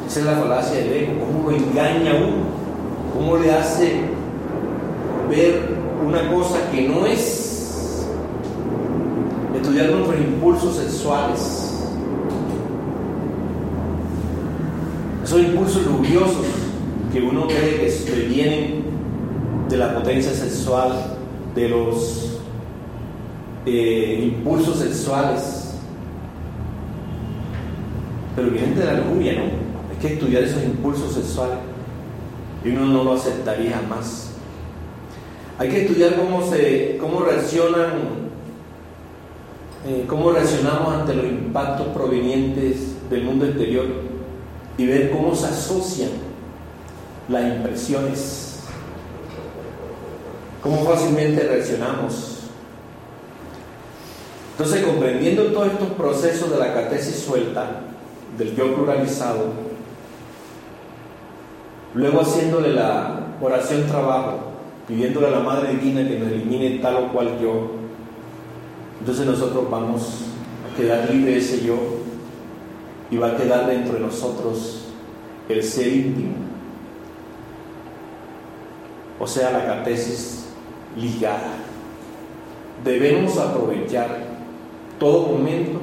[0.07, 2.50] Esa es la falacia del ego, cómo lo engaña uno,
[3.13, 4.01] cómo le hace
[5.29, 5.69] ver
[6.05, 8.07] una cosa que no es
[9.55, 11.73] estudiar nuestros impulsos sexuales,
[15.23, 16.45] esos impulsos lujuriosos
[17.13, 18.83] que uno cree que vienen
[19.69, 20.91] de la potencia sexual,
[21.55, 22.39] de los
[23.65, 25.75] eh, impulsos sexuales,
[28.35, 29.41] pero vienen de la lujuria, ¿no?
[29.41, 31.57] Hay que estudiar esos impulsos sexuales
[32.63, 34.31] y uno no lo aceptaría jamás.
[35.57, 37.91] Hay que estudiar cómo, se, cómo reaccionan,
[39.85, 43.85] eh, cómo reaccionamos ante los impactos provenientes del mundo exterior
[44.77, 46.09] y ver cómo se asocian
[47.29, 48.59] las impresiones,
[50.61, 52.39] cómo fácilmente reaccionamos.
[54.51, 57.81] Entonces, comprendiendo todos estos procesos de la catesis suelta,
[58.37, 59.70] del yo pluralizado,
[61.93, 64.39] luego haciéndole la oración trabajo,
[64.87, 67.71] pidiéndole a la Madre Divina que nos elimine tal o cual yo,
[68.99, 70.25] entonces nosotros vamos
[70.71, 71.75] a quedar libre ese yo
[73.09, 74.85] y va a quedar dentro de nosotros
[75.49, 76.35] el ser íntimo,
[79.19, 80.45] o sea, la catesis
[80.95, 81.53] ligada.
[82.83, 84.17] Debemos aprovechar
[84.99, 85.79] todo momento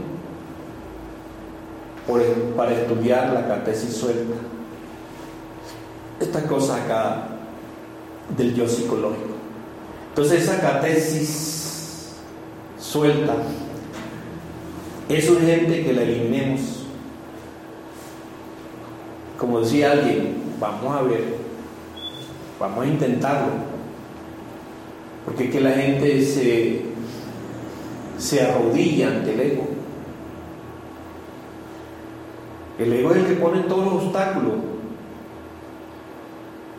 [2.56, 4.34] para estudiar la catesis suelta.
[6.20, 7.28] Esta cosa acá
[8.36, 9.34] del yo psicológico.
[10.08, 12.14] Entonces esa catesis
[12.78, 13.34] suelta
[15.08, 16.60] es urgente que la eliminemos.
[19.38, 21.36] Como decía alguien, vamos a ver,
[22.58, 23.52] vamos a intentarlo.
[25.24, 26.82] Porque es que la gente se,
[28.18, 29.68] se arrodilla ante el ego.
[32.78, 34.54] El ego es el que pone todos los obstáculos.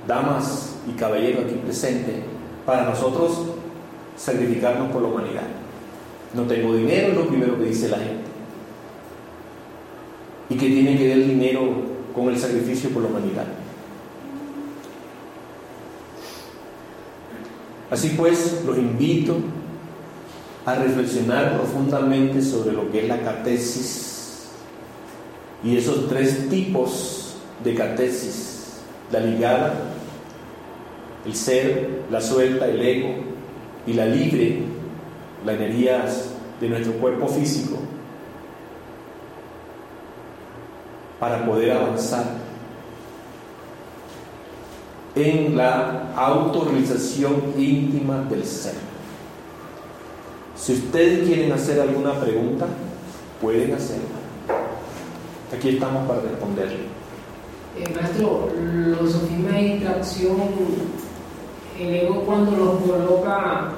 [0.10, 2.24] Damas, y caballero aquí presente,
[2.66, 3.43] para nosotros
[4.18, 5.43] sacrificarnos por la humanidad.
[6.34, 8.28] No tengo dinero, es lo primero que dice la gente.
[10.49, 11.74] ¿Y que tiene que ver el dinero
[12.16, 13.45] con el sacrificio por la humanidad?
[17.91, 19.38] Así pues, los invito
[20.66, 24.49] a reflexionar profundamente sobre lo que es la catesis
[25.64, 28.80] y esos tres tipos de catesis,
[29.12, 29.89] la ligada,
[31.26, 33.09] el ser, la suelta, el ego
[33.86, 34.59] y la libre,
[35.45, 36.05] la energía
[36.59, 37.78] de nuestro cuerpo físico,
[41.20, 42.26] para poder avanzar
[45.15, 48.76] en la autorrealización íntima del ser.
[50.55, 52.67] Si ustedes quieren hacer alguna pregunta,
[53.41, 54.20] pueden hacerla.
[55.55, 56.99] Aquí estamos para responderle.
[57.78, 59.67] Eh, maestro, los sofismas de
[61.80, 63.71] el ego cuando lo coloca,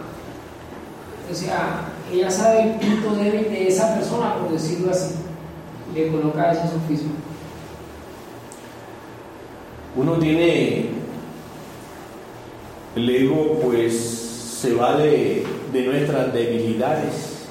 [1.30, 5.16] o sea, ella sabe el punto débil de esa persona, por decirlo así,
[5.94, 7.12] le coloca ese sofisma.
[9.96, 10.90] Uno tiene,
[12.96, 13.94] el ego pues
[14.62, 17.48] se vale de nuestras debilidades.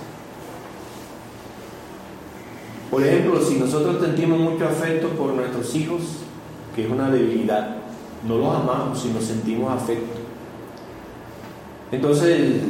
[2.90, 6.00] Por ejemplo, si nosotros sentimos mucho afecto por nuestros hijos,
[6.74, 7.76] que es una debilidad,
[8.26, 10.19] no los amamos, sino sentimos afecto.
[11.92, 12.62] Entonces,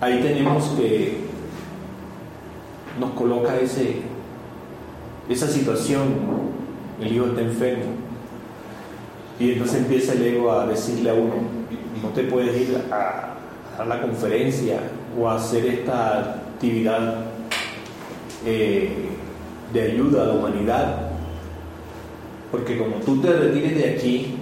[0.00, 1.18] ahí tenemos que
[2.98, 3.96] nos coloca ese,
[5.28, 6.06] esa situación,
[7.00, 7.84] el hijo está enfermo,
[9.38, 11.34] y entonces empieza el ego a decirle a uno,
[12.02, 13.34] no te puedes ir a,
[13.86, 14.80] la conferencia
[15.18, 17.26] o a hacer esta actividad
[18.46, 18.90] eh,
[19.72, 21.10] de ayuda a la humanidad,
[22.50, 24.35] porque como tú te retires de aquí,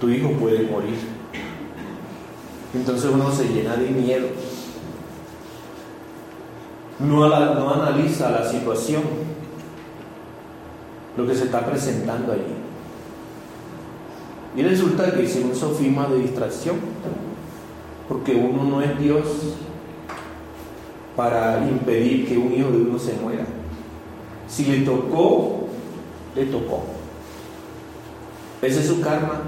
[0.00, 0.98] tu hijo puede morir.
[2.74, 4.28] Entonces uno se llena de miedo.
[6.98, 9.02] No, analiza la situación,
[11.16, 12.42] lo que se está presentando allí.
[14.56, 16.76] Y resulta que hice un sofisma de distracción,
[18.08, 19.24] porque uno no es Dios
[21.16, 23.44] para impedir que un hijo de uno se muera.
[24.48, 25.68] Si le tocó,
[26.34, 26.84] le tocó.
[28.62, 29.40] Ese es su karma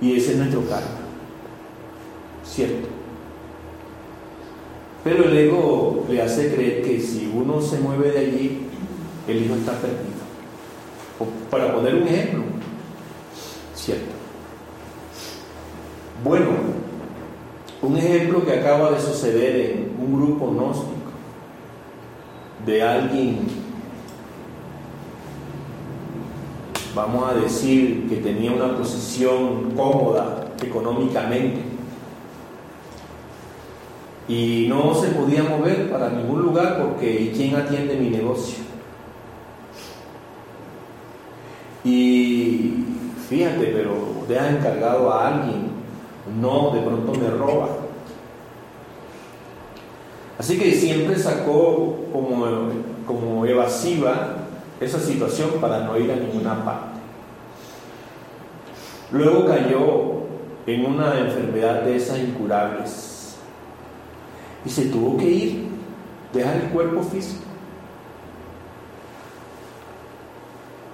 [0.00, 1.04] y ese es nuestro karma.
[2.44, 2.88] Cierto.
[5.02, 8.60] Pero el ego le hace creer que si uno se mueve de allí,
[9.28, 10.14] el hijo está perdido.
[11.50, 12.42] para poner un ejemplo,
[13.74, 14.12] cierto.
[16.22, 16.50] Bueno,
[17.82, 20.94] un ejemplo que acaba de suceder en un grupo gnóstico
[22.64, 23.46] de alguien,
[26.94, 31.62] vamos a decir, que tenía una posición cómoda económicamente
[34.28, 38.64] y no se podía mover para ningún lugar porque ¿quién atiende mi negocio?
[41.84, 42.84] Y
[43.28, 43.92] fíjate, pero
[44.26, 45.68] deja encargado a alguien,
[46.40, 47.68] no, de pronto me roba.
[50.38, 52.46] Así que siempre sacó como,
[53.06, 54.43] como evasiva
[54.84, 57.00] esa situación para no ir a ninguna parte.
[59.12, 60.14] Luego cayó
[60.66, 63.36] en una enfermedad de esas incurables
[64.64, 65.66] y se tuvo que ir,
[66.32, 67.44] dejar el cuerpo físico.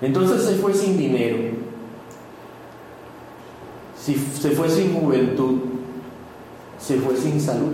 [0.00, 1.56] Entonces se fue sin dinero,
[3.96, 4.14] se
[4.50, 5.58] fue sin juventud,
[6.78, 7.72] se fue sin salud.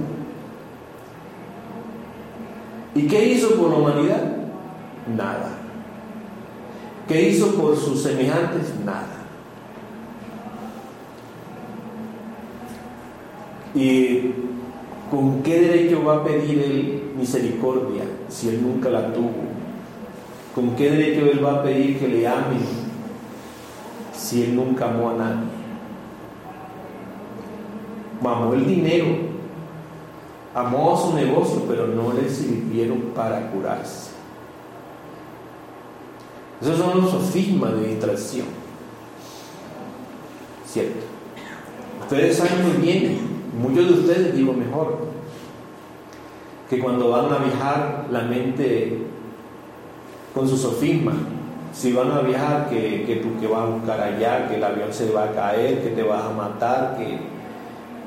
[2.94, 4.22] ¿Y qué hizo por la humanidad?
[5.14, 5.65] Nada.
[7.08, 8.74] ¿Qué hizo por sus semejantes?
[8.84, 9.06] Nada.
[13.74, 14.32] ¿Y
[15.10, 19.46] con qué derecho va a pedir él misericordia si él nunca la tuvo?
[20.54, 22.64] ¿Con qué derecho él va a pedir que le amen
[24.12, 25.56] si él nunca amó a nadie?
[28.24, 29.06] Amó el dinero,
[30.52, 34.15] amó su negocio, pero no le sirvieron para curarse.
[36.60, 38.46] Esos son los sofismas de distracción.
[40.66, 41.00] ¿Cierto?
[42.02, 43.18] Ustedes saben muy bien,
[43.60, 45.06] muchos de ustedes digo mejor,
[46.68, 49.06] que cuando van a viajar la mente
[50.36, 51.14] con su sofisma.
[51.72, 54.92] Si van a viajar, que, que tú que vas a buscar allá, que el avión
[54.92, 57.18] se va a caer, que te vas a matar, que,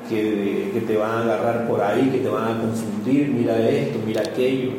[0.08, 4.22] que, te van a agarrar por ahí, que te van a confundir, mira esto, mira
[4.22, 4.72] aquello.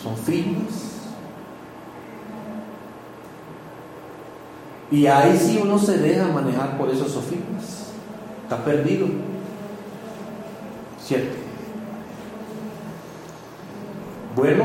[0.00, 0.87] Son firmes.
[4.90, 7.92] Y ahí sí uno se deja manejar por esos sofismas.
[8.44, 9.06] Está perdido.
[11.02, 11.36] ¿Cierto?
[14.34, 14.64] Bueno,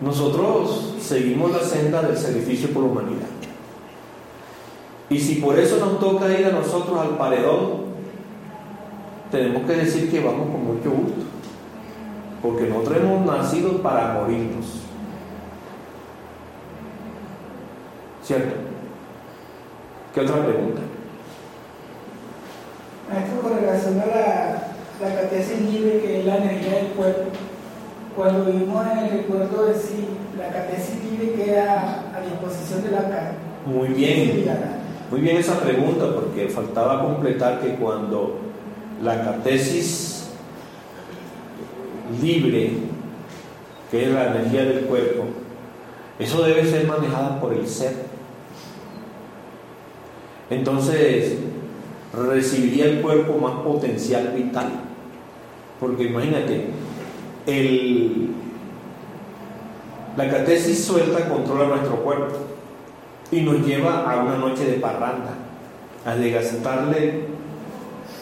[0.00, 3.28] nosotros seguimos la senda del sacrificio por la humanidad.
[5.08, 7.86] Y si por eso nos toca ir a nosotros al paredón,
[9.30, 11.22] tenemos que decir que vamos con mucho gusto.
[12.42, 14.82] Porque nosotros hemos nacido para morirnos.
[18.24, 18.65] ¿Cierto?
[20.16, 20.80] ¿Qué otra pregunta?
[23.12, 24.62] Maestro, con relación a la,
[24.98, 27.24] la catesis libre que es la energía del cuerpo,
[28.16, 30.06] cuando vivimos en el recuerdo de sí,
[30.38, 33.32] la catesis libre queda a disposición de la carne.
[33.66, 34.46] Muy bien,
[35.10, 38.38] muy bien esa pregunta, porque faltaba completar que cuando
[39.02, 40.30] la catesis
[42.22, 42.72] libre,
[43.90, 45.24] que es la energía del cuerpo,
[46.18, 48.05] eso debe ser manejada por el ser.
[50.50, 51.38] Entonces,
[52.12, 54.70] recibiría el cuerpo más potencial vital.
[55.80, 56.66] Porque imagínate,
[57.46, 58.30] el,
[60.16, 62.36] la catesis suelta controla nuestro cuerpo
[63.30, 65.34] y nos lleva a una noche de parranda,
[66.04, 67.24] a desgastarle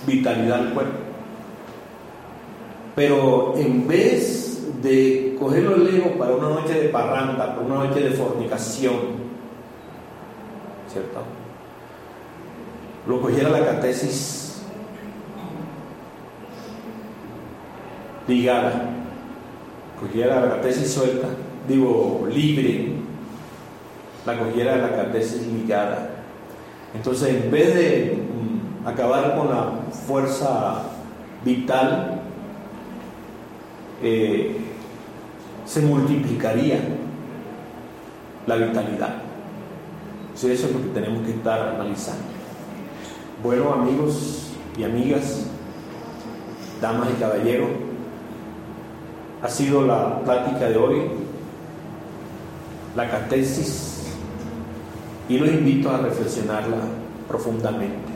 [0.06, 0.98] vitalidad al cuerpo.
[2.96, 8.10] Pero en vez de cogerlo lejos para una noche de parranda, para una noche de
[8.10, 8.94] fornicación,
[10.92, 11.20] ¿cierto?
[13.06, 14.62] Lo cogiera la catesis
[18.26, 18.94] ligada
[20.04, 21.28] cogiera la catesis suelta,
[21.68, 22.92] digo libre,
[24.26, 26.10] la cogiera la catesis ligada.
[26.94, 29.72] Entonces, en vez de mm, acabar con la
[30.06, 30.82] fuerza
[31.44, 32.20] vital,
[34.02, 34.56] eh,
[35.64, 36.80] se multiplicaría
[38.46, 39.16] la vitalidad.
[40.34, 42.33] eso es lo que tenemos que estar analizando.
[43.44, 45.44] Bueno, amigos y amigas,
[46.80, 47.68] damas y caballeros,
[49.42, 51.02] ha sido la plática de hoy,
[52.96, 54.06] la catesis
[55.28, 56.78] Y los invito a reflexionarla
[57.28, 58.14] profundamente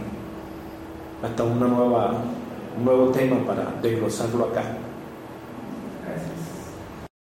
[1.23, 4.79] hasta un nuevo tema para desglosarlo acá.